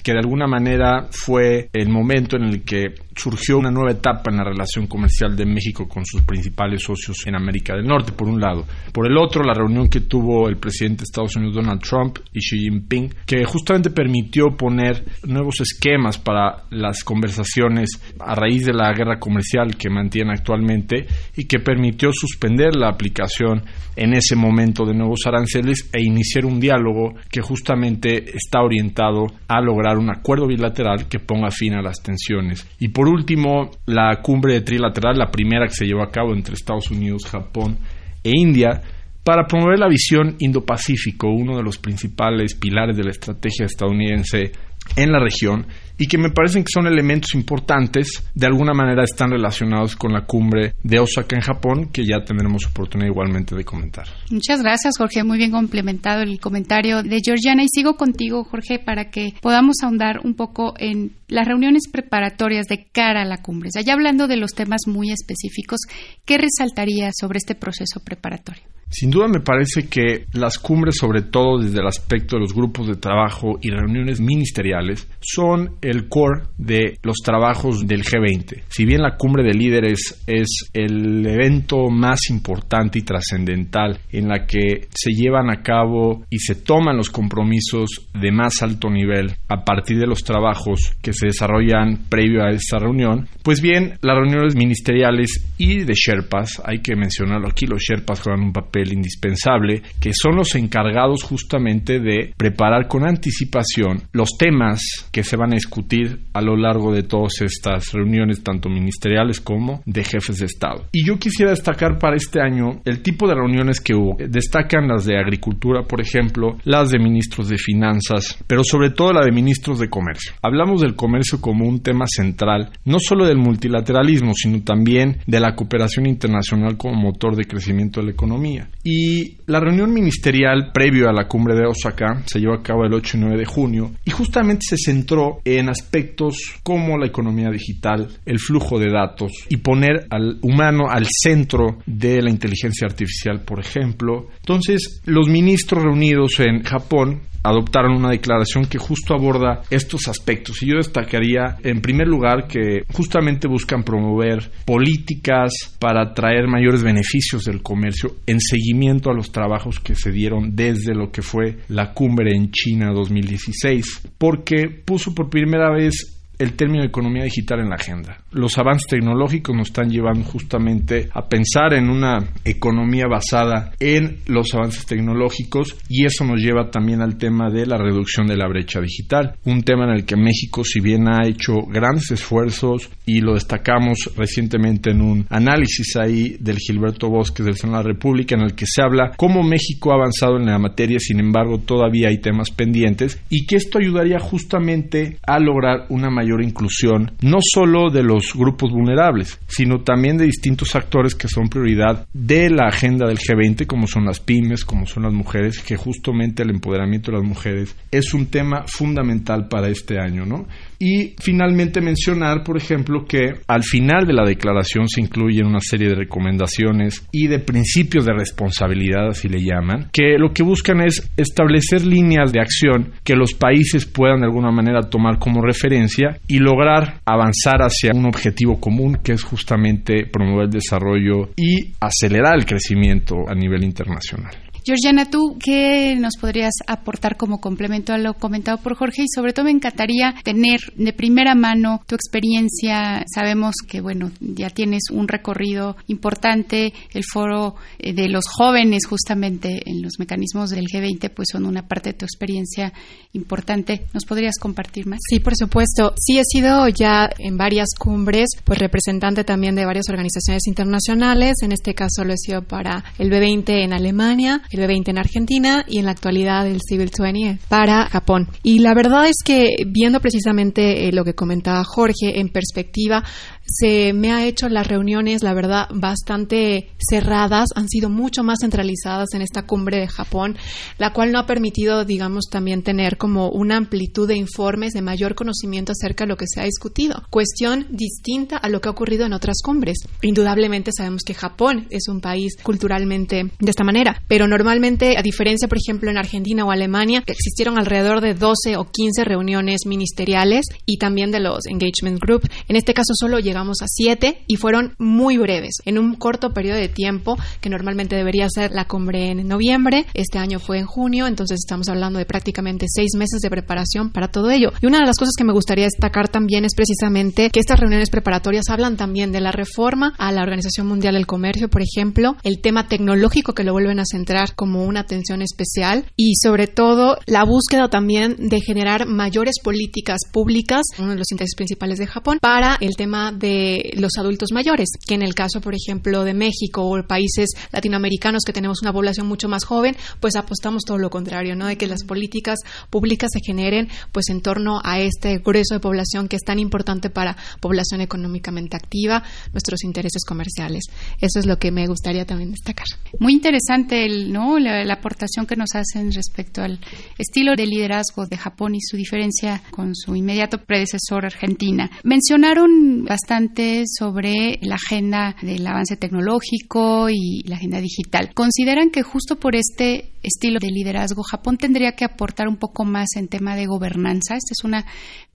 que 0.03 0.13
de 0.13 0.17
alguna 0.17 0.47
manera 0.47 1.07
fue 1.11 1.69
el 1.73 1.89
momento 1.89 2.35
en 2.35 2.45
el 2.45 2.63
que 2.63 2.95
surgió 3.17 3.57
una 3.57 3.71
nueva 3.71 3.91
etapa 3.91 4.31
en 4.31 4.37
la 4.37 4.43
relación 4.43 4.87
comercial 4.87 5.35
de 5.35 5.45
México 5.45 5.87
con 5.87 6.05
sus 6.05 6.21
principales 6.21 6.83
socios 6.83 7.25
en 7.25 7.35
América 7.35 7.75
del 7.75 7.85
Norte, 7.85 8.11
por 8.11 8.27
un 8.29 8.39
lado. 8.39 8.65
Por 8.93 9.07
el 9.07 9.17
otro, 9.17 9.43
la 9.43 9.53
reunión 9.53 9.89
que 9.89 10.01
tuvo 10.01 10.47
el 10.47 10.57
presidente 10.57 10.99
de 10.99 11.05
Estados 11.05 11.35
Unidos 11.35 11.55
Donald 11.55 11.81
Trump 11.81 12.19
y 12.33 12.39
Xi 12.39 12.59
Jinping, 12.59 13.13
que 13.25 13.43
justamente 13.45 13.89
permitió 13.89 14.55
poner 14.55 15.03
nuevos 15.25 15.59
esquemas 15.61 16.17
para 16.17 16.63
las 16.69 17.03
conversaciones 17.03 17.89
a 18.19 18.35
raíz 18.35 18.65
de 18.65 18.73
la 18.73 18.93
guerra 18.93 19.19
comercial 19.19 19.75
que 19.75 19.89
mantiene 19.89 20.33
actualmente 20.33 21.07
y 21.35 21.45
que 21.45 21.59
permitió 21.59 22.11
suspender 22.13 22.75
la 22.75 22.89
aplicación 22.89 23.63
en 23.95 24.13
ese 24.13 24.35
momento 24.35 24.85
de 24.85 24.93
nuevos 24.93 25.21
aranceles 25.25 25.89
e 25.91 26.03
iniciar 26.03 26.45
un 26.45 26.59
diálogo 26.59 27.15
que 27.31 27.41
justamente 27.41 28.35
está 28.35 28.61
orientado 28.61 29.25
a 29.47 29.59
lograr 29.59 29.97
un 29.97 30.11
acuerdo 30.11 30.47
bilateral 30.47 31.07
que 31.07 31.19
ponga 31.19 31.49
fin 31.49 31.73
a 31.73 31.81
las 31.81 32.01
tensiones. 32.01 32.67
Y 32.79 32.89
por 32.89 33.06
último, 33.07 33.71
la 33.85 34.21
cumbre 34.21 34.61
trilateral, 34.61 35.17
la 35.17 35.31
primera 35.31 35.67
que 35.67 35.73
se 35.73 35.85
llevó 35.85 36.03
a 36.03 36.11
cabo 36.11 36.33
entre 36.33 36.53
Estados 36.53 36.89
Unidos, 36.91 37.25
Japón 37.25 37.77
e 38.23 38.31
India, 38.33 38.81
para 39.23 39.45
promover 39.45 39.79
la 39.79 39.89
visión 39.89 40.35
Indo-Pacífico, 40.39 41.27
uno 41.29 41.57
de 41.57 41.63
los 41.63 41.77
principales 41.77 42.55
pilares 42.55 42.95
de 42.95 43.03
la 43.03 43.11
estrategia 43.11 43.65
estadounidense 43.65 44.51
en 44.95 45.11
la 45.11 45.19
región 45.19 45.67
y 45.97 46.07
que 46.07 46.17
me 46.17 46.29
parecen 46.29 46.63
que 46.63 46.71
son 46.71 46.87
elementos 46.87 47.33
importantes, 47.33 48.23
de 48.33 48.45
alguna 48.45 48.73
manera 48.73 49.03
están 49.03 49.31
relacionados 49.31 49.95
con 49.95 50.13
la 50.13 50.25
cumbre 50.25 50.73
de 50.83 50.99
Osaka 50.99 51.35
en 51.35 51.41
Japón, 51.41 51.89
que 51.91 52.05
ya 52.05 52.23
tendremos 52.23 52.65
oportunidad 52.65 53.09
igualmente 53.09 53.55
de 53.55 53.65
comentar. 53.65 54.07
Muchas 54.29 54.61
gracias, 54.61 54.97
Jorge. 54.97 55.23
Muy 55.23 55.37
bien 55.37 55.51
complementado 55.51 56.21
el 56.21 56.39
comentario 56.39 57.03
de 57.03 57.19
Georgiana. 57.23 57.63
Y 57.63 57.67
sigo 57.69 57.95
contigo, 57.95 58.43
Jorge, 58.43 58.79
para 58.79 59.09
que 59.09 59.33
podamos 59.41 59.77
ahondar 59.83 60.19
un 60.23 60.35
poco 60.35 60.73
en 60.77 61.13
las 61.27 61.47
reuniones 61.47 61.83
preparatorias 61.91 62.67
de 62.67 62.87
cara 62.91 63.21
a 63.21 63.25
la 63.25 63.41
cumbre. 63.41 63.69
ya 63.83 63.93
hablando 63.93 64.27
de 64.27 64.37
los 64.37 64.53
temas 64.53 64.81
muy 64.87 65.11
específicos, 65.11 65.81
¿qué 66.25 66.37
resaltaría 66.37 67.09
sobre 67.17 67.37
este 67.37 67.55
proceso 67.55 67.99
preparatorio? 68.03 68.63
Sin 68.89 69.11
duda 69.11 69.27
me 69.27 69.41
parece 69.41 69.87
que 69.87 70.25
las 70.33 70.57
cumbres, 70.57 70.95
sobre 70.97 71.21
todo 71.21 71.59
desde 71.59 71.79
el 71.79 71.87
aspecto 71.87 72.35
de 72.35 72.41
los 72.41 72.53
grupos 72.53 72.87
de 72.87 72.95
trabajo 72.95 73.59
y 73.61 73.69
reuniones 73.69 74.21
ministeriales, 74.21 75.07
son 75.19 75.75
el 75.81 76.07
core 76.07 76.43
de 76.57 76.97
los 77.03 77.17
trabajos 77.17 77.85
del 77.85 78.03
G20. 78.03 78.63
Si 78.69 78.85
bien 78.85 79.01
la 79.01 79.17
cumbre 79.17 79.43
de 79.43 79.53
líderes 79.53 80.23
es 80.25 80.69
el 80.73 81.25
evento 81.25 81.89
más 81.89 82.29
importante 82.29 82.99
y 82.99 83.03
trascendental 83.03 83.99
en 84.11 84.29
la 84.29 84.45
que 84.45 84.87
se 84.93 85.11
llevan 85.11 85.49
a 85.49 85.61
cabo 85.61 86.25
y 86.29 86.39
se 86.39 86.55
toman 86.55 86.97
los 86.97 87.09
compromisos 87.09 88.07
de 88.13 88.31
más 88.31 88.61
alto 88.61 88.89
nivel 88.89 89.33
a 89.49 89.63
partir 89.63 89.99
de 89.99 90.07
los 90.07 90.23
trabajos 90.23 90.95
que 91.01 91.13
se 91.13 91.27
desarrollan 91.27 92.05
previo 92.09 92.43
a 92.43 92.51
esta 92.51 92.79
reunión, 92.79 93.27
pues 93.43 93.61
bien, 93.61 93.97
las 94.01 94.17
reuniones 94.17 94.55
ministeriales 94.55 95.45
y 95.57 95.83
de 95.83 95.93
Sherpas, 95.93 96.61
hay 96.63 96.79
que 96.79 96.95
mencionarlo 96.95 97.47
aquí, 97.47 97.65
los 97.65 97.81
Sherpas 97.81 98.21
juegan 98.21 98.43
un 98.43 98.53
papel 98.77 98.93
indispensable, 98.93 99.81
que 99.99 100.11
son 100.13 100.35
los 100.35 100.55
encargados 100.55 101.23
justamente 101.23 101.99
de 101.99 102.33
preparar 102.37 102.87
con 102.87 103.07
anticipación 103.07 104.03
los 104.13 104.37
temas 104.37 104.81
que 105.11 105.23
se 105.23 105.37
van 105.37 105.53
a 105.53 105.55
discutir 105.55 106.19
a 106.33 106.41
lo 106.41 106.55
largo 106.55 106.93
de 106.93 107.03
todas 107.03 107.41
estas 107.41 107.91
reuniones, 107.93 108.43
tanto 108.43 108.69
ministeriales 108.69 109.41
como 109.41 109.81
de 109.85 110.03
jefes 110.03 110.39
de 110.39 110.45
Estado. 110.45 110.85
Y 110.91 111.05
yo 111.05 111.17
quisiera 111.17 111.51
destacar 111.51 111.97
para 111.97 112.15
este 112.15 112.41
año 112.41 112.81
el 112.85 113.01
tipo 113.01 113.27
de 113.27 113.35
reuniones 113.35 113.81
que 113.81 113.95
hubo. 113.95 114.17
Destacan 114.17 114.87
las 114.87 115.05
de 115.05 115.17
agricultura, 115.17 115.83
por 115.83 116.01
ejemplo, 116.01 116.57
las 116.63 116.89
de 116.91 116.99
ministros 116.99 117.49
de 117.49 117.57
finanzas, 117.57 118.37
pero 118.47 118.63
sobre 118.63 118.91
todo 118.91 119.13
la 119.13 119.25
de 119.25 119.31
ministros 119.31 119.79
de 119.79 119.89
comercio. 119.89 120.33
Hablamos 120.41 120.81
del 120.81 120.95
comercio 120.95 121.41
como 121.41 121.67
un 121.67 121.81
tema 121.81 122.05
central, 122.07 122.71
no 122.85 122.99
solo 122.99 123.25
del 123.25 123.37
multilateralismo, 123.37 124.33
sino 124.33 124.61
también 124.63 125.17
de 125.25 125.39
la 125.39 125.55
cooperación 125.55 126.05
internacional 126.05 126.77
como 126.77 126.95
motor 126.95 127.35
de 127.35 127.45
crecimiento 127.45 127.99
de 127.99 128.07
la 128.07 128.11
economía. 128.11 128.66
Y 128.83 129.37
la 129.47 129.59
reunión 129.59 129.93
ministerial 129.93 130.71
previo 130.73 131.09
a 131.09 131.13
la 131.13 131.27
cumbre 131.27 131.55
de 131.55 131.65
Osaka 131.65 132.23
se 132.25 132.39
llevó 132.39 132.53
a 132.53 132.63
cabo 132.63 132.85
el 132.85 132.93
8 132.93 133.17
y 133.17 133.19
9 133.19 133.37
de 133.37 133.45
junio 133.45 133.91
y 134.05 134.11
justamente 134.11 134.65
se 134.69 134.77
centró 134.77 135.39
en 135.43 135.69
aspectos 135.69 136.37
como 136.63 136.97
la 136.97 137.07
economía 137.07 137.49
digital, 137.49 138.07
el 138.25 138.39
flujo 138.39 138.79
de 138.79 138.91
datos 138.91 139.31
y 139.49 139.57
poner 139.57 140.07
al 140.09 140.39
humano 140.41 140.89
al 140.89 141.05
centro 141.05 141.79
de 141.85 142.21
la 142.21 142.29
inteligencia 142.29 142.87
artificial, 142.87 143.41
por 143.41 143.59
ejemplo. 143.59 144.27
Entonces, 144.39 145.01
los 145.05 145.27
ministros 145.27 145.83
reunidos 145.83 146.39
en 146.39 146.63
Japón 146.63 147.21
adoptaron 147.43 147.93
una 147.93 148.09
declaración 148.09 148.65
que 148.65 148.77
justo 148.77 149.13
aborda 149.13 149.61
estos 149.69 150.07
aspectos. 150.07 150.61
Y 150.61 150.71
yo 150.71 150.77
destacaría, 150.77 151.57
en 151.63 151.81
primer 151.81 152.07
lugar, 152.07 152.47
que 152.47 152.83
justamente 152.93 153.47
buscan 153.47 153.83
promover 153.83 154.51
políticas 154.65 155.51
para 155.79 156.13
traer 156.13 156.47
mayores 156.47 156.83
beneficios 156.83 157.43
del 157.43 157.61
comercio 157.61 158.17
en 158.25 158.39
seguimiento 158.39 159.09
a 159.09 159.13
los 159.13 159.31
trabajos 159.31 159.79
que 159.79 159.95
se 159.95 160.11
dieron 160.11 160.55
desde 160.55 160.93
lo 160.93 161.11
que 161.11 161.21
fue 161.21 161.59
la 161.69 161.93
cumbre 161.93 162.35
en 162.35 162.51
China 162.51 162.91
2016, 162.93 164.09
porque 164.17 164.69
puso 164.69 165.13
por 165.13 165.29
primera 165.29 165.71
vez 165.71 166.16
el 166.39 166.53
término 166.53 166.83
economía 166.83 167.23
digital 167.23 167.59
en 167.59 167.69
la 167.69 167.75
agenda. 167.75 168.17
Los 168.31 168.57
avances 168.57 168.87
tecnológicos 168.87 169.55
nos 169.55 169.67
están 169.67 169.89
llevando 169.89 170.23
justamente 170.23 171.09
a 171.11 171.27
pensar 171.27 171.73
en 171.73 171.89
una 171.89 172.19
economía 172.45 173.05
basada 173.09 173.71
en 173.79 174.19
los 174.27 174.53
avances 174.53 174.85
tecnológicos 174.85 175.75
y 175.89 176.05
eso 176.05 176.23
nos 176.25 176.41
lleva 176.41 176.69
también 176.69 177.01
al 177.01 177.17
tema 177.17 177.49
de 177.49 177.65
la 177.65 177.77
reducción 177.77 178.27
de 178.27 178.37
la 178.37 178.47
brecha 178.47 178.79
digital, 178.79 179.35
un 179.45 179.63
tema 179.63 179.85
en 179.85 179.91
el 179.91 180.05
que 180.05 180.15
México 180.15 180.63
si 180.63 180.79
bien 180.79 181.07
ha 181.07 181.27
hecho 181.27 181.53
grandes 181.67 182.11
esfuerzos 182.11 182.89
y 183.05 183.21
lo 183.21 183.33
destacamos 183.33 184.11
recientemente 184.15 184.91
en 184.91 185.01
un 185.01 185.25
análisis 185.29 185.95
ahí 185.95 186.37
del 186.39 186.57
Gilberto 186.57 187.09
Bosques 187.09 187.45
del 187.45 187.55
Senado 187.55 187.79
de 187.79 187.89
la 187.89 187.93
República 187.93 188.35
en 188.35 188.41
el 188.41 188.55
que 188.55 188.65
se 188.67 188.81
habla 188.81 189.13
cómo 189.17 189.43
México 189.43 189.91
ha 189.91 189.95
avanzado 189.95 190.37
en 190.37 190.45
la 190.45 190.59
materia, 190.59 190.99
sin 190.99 191.19
embargo 191.19 191.59
todavía 191.59 192.09
hay 192.09 192.19
temas 192.19 192.51
pendientes 192.51 193.21
y 193.29 193.45
que 193.45 193.55
esto 193.55 193.79
ayudaría 193.79 194.19
justamente 194.19 195.17
a 195.25 195.39
lograr 195.39 195.85
una 195.89 196.09
mayor 196.09 196.26
mayor 196.27 196.43
inclusión, 196.43 197.11
no 197.21 197.37
solo 197.41 197.89
de 197.89 198.03
los 198.03 198.33
grupos 198.35 198.71
vulnerables, 198.71 199.39
sino 199.47 199.81
también 199.81 200.17
de 200.17 200.25
distintos 200.25 200.75
actores 200.75 201.15
que 201.15 201.27
son 201.27 201.47
prioridad 201.47 202.05
de 202.13 202.49
la 202.49 202.67
agenda 202.67 203.07
del 203.07 203.17
G20, 203.17 203.65
como 203.65 203.87
son 203.87 204.05
las 204.05 204.19
pymes, 204.19 204.65
como 204.65 204.85
son 204.85 205.03
las 205.03 205.13
mujeres, 205.13 205.59
que 205.59 205.77
justamente 205.77 206.43
el 206.43 206.49
empoderamiento 206.49 207.11
de 207.11 207.17
las 207.17 207.27
mujeres 207.27 207.75
es 207.91 208.13
un 208.13 208.27
tema 208.27 208.65
fundamental 208.67 209.47
para 209.47 209.69
este 209.69 209.99
año, 209.99 210.25
¿no? 210.25 210.47
Y 210.79 211.15
finalmente 211.19 211.81
mencionar, 211.81 212.43
por 212.43 212.57
ejemplo, 212.57 213.05
que 213.05 213.33
al 213.47 213.63
final 213.63 214.05
de 214.05 214.13
la 214.13 214.25
declaración 214.25 214.87
se 214.87 215.01
incluyen 215.01 215.47
una 215.47 215.59
serie 215.59 215.89
de 215.89 215.95
recomendaciones 215.95 217.07
y 217.11 217.27
de 217.27 217.39
principios 217.39 218.05
de 218.05 218.13
responsabilidad, 218.13 219.09
así 219.09 219.27
le 219.27 219.39
llaman, 219.43 219.89
que 219.91 220.17
lo 220.19 220.33
que 220.33 220.43
buscan 220.43 220.81
es 220.81 221.09
establecer 221.17 221.85
líneas 221.85 222.31
de 222.31 222.41
acción 222.41 222.91
que 223.03 223.15
los 223.15 223.33
países 223.33 223.85
puedan 223.85 224.19
de 224.19 224.25
alguna 224.25 224.51
manera 224.51 224.81
tomar 224.81 225.17
como 225.17 225.41
referencia 225.41 226.16
y 226.27 226.39
lograr 226.39 227.01
avanzar 227.05 227.61
hacia 227.61 227.93
un 227.93 228.05
objetivo 228.05 228.59
común 228.59 228.99
que 229.03 229.13
es 229.13 229.23
justamente 229.23 230.05
promover 230.05 230.45
el 230.45 230.51
desarrollo 230.51 231.29
y 231.35 231.73
acelerar 231.79 232.35
el 232.35 232.45
crecimiento 232.45 233.27
a 233.27 233.35
nivel 233.35 233.63
internacional. 233.63 234.46
Georgiana, 234.67 235.09
¿tú 235.09 235.37
qué 235.39 235.95
nos 235.97 236.17
podrías 236.19 236.51
aportar 236.67 237.15
como 237.15 237.39
complemento 237.39 237.93
a 237.93 237.97
lo 237.97 238.15
comentado 238.15 238.57
por 238.57 238.75
Jorge? 238.75 239.03
Y 239.03 239.07
sobre 239.07 239.31
todo 239.31 239.45
me 239.45 239.51
encantaría 239.51 240.13
tener 240.25 240.59
de 240.75 240.91
primera 240.91 241.35
mano 241.35 241.79
tu 241.87 241.95
experiencia. 241.95 243.05
Sabemos 243.15 243.55
que, 243.65 243.79
bueno, 243.79 244.11
ya 244.19 244.49
tienes 244.49 244.89
un 244.91 245.07
recorrido 245.07 245.77
importante. 245.87 246.73
El 246.93 247.05
foro 247.05 247.55
eh, 247.79 247.93
de 247.93 248.09
los 248.09 248.25
jóvenes, 248.27 248.87
justamente 248.87 249.61
en 249.65 249.81
los 249.81 249.99
mecanismos 249.99 250.49
del 250.49 250.65
G20, 250.65 251.13
pues 251.13 251.29
son 251.31 251.45
una 251.45 251.65
parte 251.65 251.91
de 251.91 251.99
tu 251.99 252.03
experiencia 252.03 252.73
importante. 253.13 253.85
¿Nos 253.93 254.03
podrías 254.03 254.35
compartir 254.37 254.85
más? 254.85 254.99
Sí, 255.09 255.21
por 255.21 255.37
supuesto. 255.37 255.93
Sí, 255.97 256.19
he 256.19 256.25
sido 256.25 256.67
ya 256.67 257.09
en 257.19 257.37
varias 257.37 257.69
cumbres, 257.79 258.31
pues 258.43 258.59
representante 258.59 259.23
también 259.23 259.55
de 259.55 259.65
varias 259.65 259.87
organizaciones 259.87 260.45
internacionales. 260.45 261.37
En 261.41 261.53
este 261.53 261.73
caso 261.73 262.03
lo 262.03 262.11
he 262.11 262.17
sido 262.17 262.41
para 262.41 262.83
el 262.99 263.09
B20 263.09 263.63
en 263.63 263.71
Alemania, 263.71 264.41
el 264.57 264.69
B20 264.69 264.89
en 264.89 264.97
Argentina 264.97 265.65
y 265.67 265.79
en 265.79 265.85
la 265.85 265.91
actualidad 265.91 266.47
el 266.47 266.59
Civil 266.61 266.91
20 266.97 267.39
para 267.47 267.85
Japón. 267.87 268.27
Y 268.43 268.59
la 268.59 268.73
verdad 268.73 269.07
es 269.07 269.17
que 269.23 269.49
viendo 269.67 269.99
precisamente 269.99 270.87
eh, 270.87 270.91
lo 270.91 271.03
que 271.03 271.13
comentaba 271.13 271.63
Jorge 271.63 272.19
en 272.19 272.29
perspectiva, 272.29 273.03
se 273.47 273.93
me 273.93 274.11
ha 274.11 274.25
hecho 274.25 274.49
las 274.49 274.67
reuniones, 274.67 275.23
la 275.23 275.33
verdad, 275.33 275.67
bastante 275.73 276.69
cerradas, 276.77 277.49
han 277.55 277.69
sido 277.69 277.89
mucho 277.89 278.23
más 278.23 278.39
centralizadas 278.41 279.09
en 279.13 279.21
esta 279.21 279.43
cumbre 279.43 279.79
de 279.79 279.87
Japón, 279.87 280.37
la 280.77 280.93
cual 280.93 281.11
no 281.11 281.19
ha 281.19 281.25
permitido, 281.25 281.85
digamos, 281.85 282.25
también 282.29 282.63
tener 282.63 282.97
como 282.97 283.29
una 283.29 283.57
amplitud 283.57 284.07
de 284.07 284.17
informes 284.17 284.73
de 284.73 284.81
mayor 284.81 285.15
conocimiento 285.15 285.71
acerca 285.71 286.03
de 286.03 286.09
lo 286.09 286.17
que 286.17 286.25
se 286.27 286.41
ha 286.41 286.45
discutido. 286.45 287.03
Cuestión 287.09 287.67
distinta 287.69 288.37
a 288.37 288.49
lo 288.49 288.61
que 288.61 288.69
ha 288.69 288.71
ocurrido 288.71 289.05
en 289.05 289.13
otras 289.13 289.37
cumbres. 289.43 289.77
Indudablemente 290.01 290.71
sabemos 290.75 291.03
que 291.05 291.13
Japón 291.13 291.67
es 291.69 291.87
un 291.87 292.01
país 292.01 292.35
culturalmente 292.43 293.31
de 293.39 293.49
esta 293.49 293.63
manera, 293.63 294.01
pero 294.07 294.27
normalmente, 294.27 294.97
a 294.97 295.01
diferencia, 295.01 295.47
por 295.47 295.57
ejemplo, 295.57 295.89
en 295.89 295.97
Argentina 295.97 296.45
o 296.45 296.51
Alemania, 296.51 297.03
existieron 297.05 297.57
alrededor 297.57 298.01
de 298.01 298.13
12 298.13 298.57
o 298.57 298.65
15 298.65 299.03
reuniones 299.03 299.61
ministeriales 299.65 300.45
y 300.65 300.77
también 300.77 301.11
de 301.11 301.19
los 301.19 301.45
engagement 301.45 301.99
group. 301.99 302.27
En 302.47 302.55
este 302.55 302.73
caso 302.73 302.93
solo 302.93 303.19
llega 303.19 303.36
llegamos 303.37 303.61
a 303.61 303.67
siete 303.67 304.23
y 304.25 304.37
fueron 304.37 304.73
muy 304.79 305.17
breves, 305.17 305.57
en 305.65 305.77
un 305.77 305.93
corto 305.93 306.33
periodo 306.33 306.57
de 306.57 306.69
tiempo 306.69 307.17
que 307.39 307.51
normalmente 307.51 307.95
debería 307.95 308.27
ser 308.29 308.51
la 308.51 308.65
cumbre 308.65 309.11
en 309.11 309.27
noviembre. 309.27 309.85
Este 309.93 310.17
año 310.17 310.39
fue 310.39 310.57
en 310.57 310.65
junio, 310.65 311.05
entonces 311.05 311.37
estamos 311.43 311.69
hablando 311.69 311.99
de 311.99 312.05
prácticamente 312.05 312.65
seis 312.67 312.95
meses 312.97 313.19
de 313.21 313.29
preparación 313.29 313.91
para 313.91 314.07
todo 314.07 314.31
ello. 314.31 314.51
Y 314.59 314.65
una 314.65 314.79
de 314.79 314.87
las 314.87 314.97
cosas 314.97 315.13
que 315.15 315.23
me 315.23 315.33
gustaría 315.33 315.65
destacar 315.65 316.07
también 316.07 316.45
es 316.45 316.55
precisamente 316.55 317.29
que 317.29 317.39
estas 317.39 317.59
reuniones 317.59 317.91
preparatorias 317.91 318.49
hablan 318.49 318.75
también 318.75 319.11
de 319.11 319.21
la 319.21 319.31
reforma 319.31 319.93
a 319.99 320.11
la 320.11 320.23
Organización 320.23 320.65
Mundial 320.65 320.95
del 320.95 321.05
Comercio, 321.05 321.47
por 321.47 321.61
ejemplo, 321.61 322.15
el 322.23 322.41
tema 322.41 322.67
tecnológico 322.67 323.33
que 323.33 323.43
lo 323.43 323.53
vuelven 323.53 323.79
a 323.79 323.85
centrar 323.85 324.33
como 324.33 324.65
una 324.65 324.79
atención 324.79 325.21
especial 325.21 325.85
y 325.95 326.13
sobre 326.15 326.47
todo 326.47 326.97
la 327.05 327.23
búsqueda 327.23 327.69
también 327.69 328.15
de 328.17 328.39
generar 328.41 328.87
mayores 328.87 329.35
políticas 329.43 329.99
públicas, 330.11 330.63
uno 330.79 330.91
de 330.91 330.97
los 330.97 331.11
intereses 331.11 331.35
principales 331.35 331.77
de 331.77 331.85
Japón, 331.85 332.17
para 332.19 332.57
el 332.61 332.75
tema 332.75 333.11
de 333.11 333.26
los 333.75 333.91
adultos 333.97 334.29
mayores, 334.31 334.69
que 334.87 334.95
en 334.95 335.01
el 335.01 335.13
caso, 335.13 335.41
por 335.41 335.53
ejemplo, 335.55 336.03
de 336.03 336.13
México 336.13 336.63
o 336.63 336.87
países 336.87 337.29
latinoamericanos 337.51 338.23
que 338.25 338.33
tenemos 338.33 338.61
una 338.61 338.73
población 338.73 339.07
mucho 339.07 339.27
más 339.27 339.43
joven, 339.43 339.75
pues 339.99 340.15
apostamos 340.15 340.63
todo 340.63 340.77
lo 340.77 340.89
contrario, 340.89 341.35
¿no? 341.35 341.47
De 341.47 341.57
que 341.57 341.67
las 341.67 341.83
políticas 341.83 342.39
públicas 342.69 343.09
se 343.11 343.19
generen 343.25 343.69
pues 343.91 344.09
en 344.09 344.21
torno 344.21 344.59
a 344.63 344.79
este 344.79 345.19
grueso 345.19 345.53
de 345.53 345.59
población 345.59 346.07
que 346.07 346.15
es 346.15 346.23
tan 346.23 346.39
importante 346.39 346.89
para 346.89 347.17
población 347.39 347.81
económicamente 347.81 348.55
activa, 348.55 349.03
nuestros 349.33 349.63
intereses 349.63 350.03
comerciales. 350.05 350.65
Eso 351.01 351.19
es 351.19 351.25
lo 351.25 351.37
que 351.37 351.51
me 351.51 351.67
gustaría 351.67 352.05
también 352.05 352.31
destacar. 352.31 352.67
Muy 352.99 353.13
interesante 353.13 353.85
el, 353.85 354.11
¿no? 354.11 354.39
la 354.39 354.73
aportación 354.73 355.25
que 355.25 355.35
nos 355.35 355.55
hacen 355.55 355.91
respecto 355.91 356.41
al 356.41 356.59
estilo 356.97 357.35
de 357.35 357.45
liderazgo 357.45 358.05
de 358.05 358.17
Japón 358.17 358.55
y 358.55 358.61
su 358.61 358.77
diferencia 358.77 359.41
con 359.51 359.75
su 359.75 359.95
inmediato 359.95 360.37
predecesor 360.39 361.05
Argentina. 361.05 361.69
Mencionaron 361.83 362.85
bastante 362.85 363.16
sobre 363.65 364.39
la 364.41 364.55
agenda 364.55 365.15
del 365.21 365.45
avance 365.45 365.77
tecnológico 365.77 366.89
y 366.89 367.23
la 367.27 367.35
agenda 367.35 367.59
digital. 367.59 368.11
¿Consideran 368.13 368.69
que 368.69 368.83
justo 368.83 369.17
por 369.17 369.35
este 369.35 369.91
estilo 370.03 370.39
de 370.39 370.51
liderazgo 370.51 371.03
Japón 371.03 371.37
tendría 371.37 371.73
que 371.73 371.85
aportar 371.85 372.27
un 372.27 372.37
poco 372.37 372.63
más 372.65 372.89
en 372.95 373.07
tema 373.07 373.35
de 373.35 373.45
gobernanza? 373.45 374.15
Esta 374.15 374.33
es 374.33 374.43
una 374.43 374.65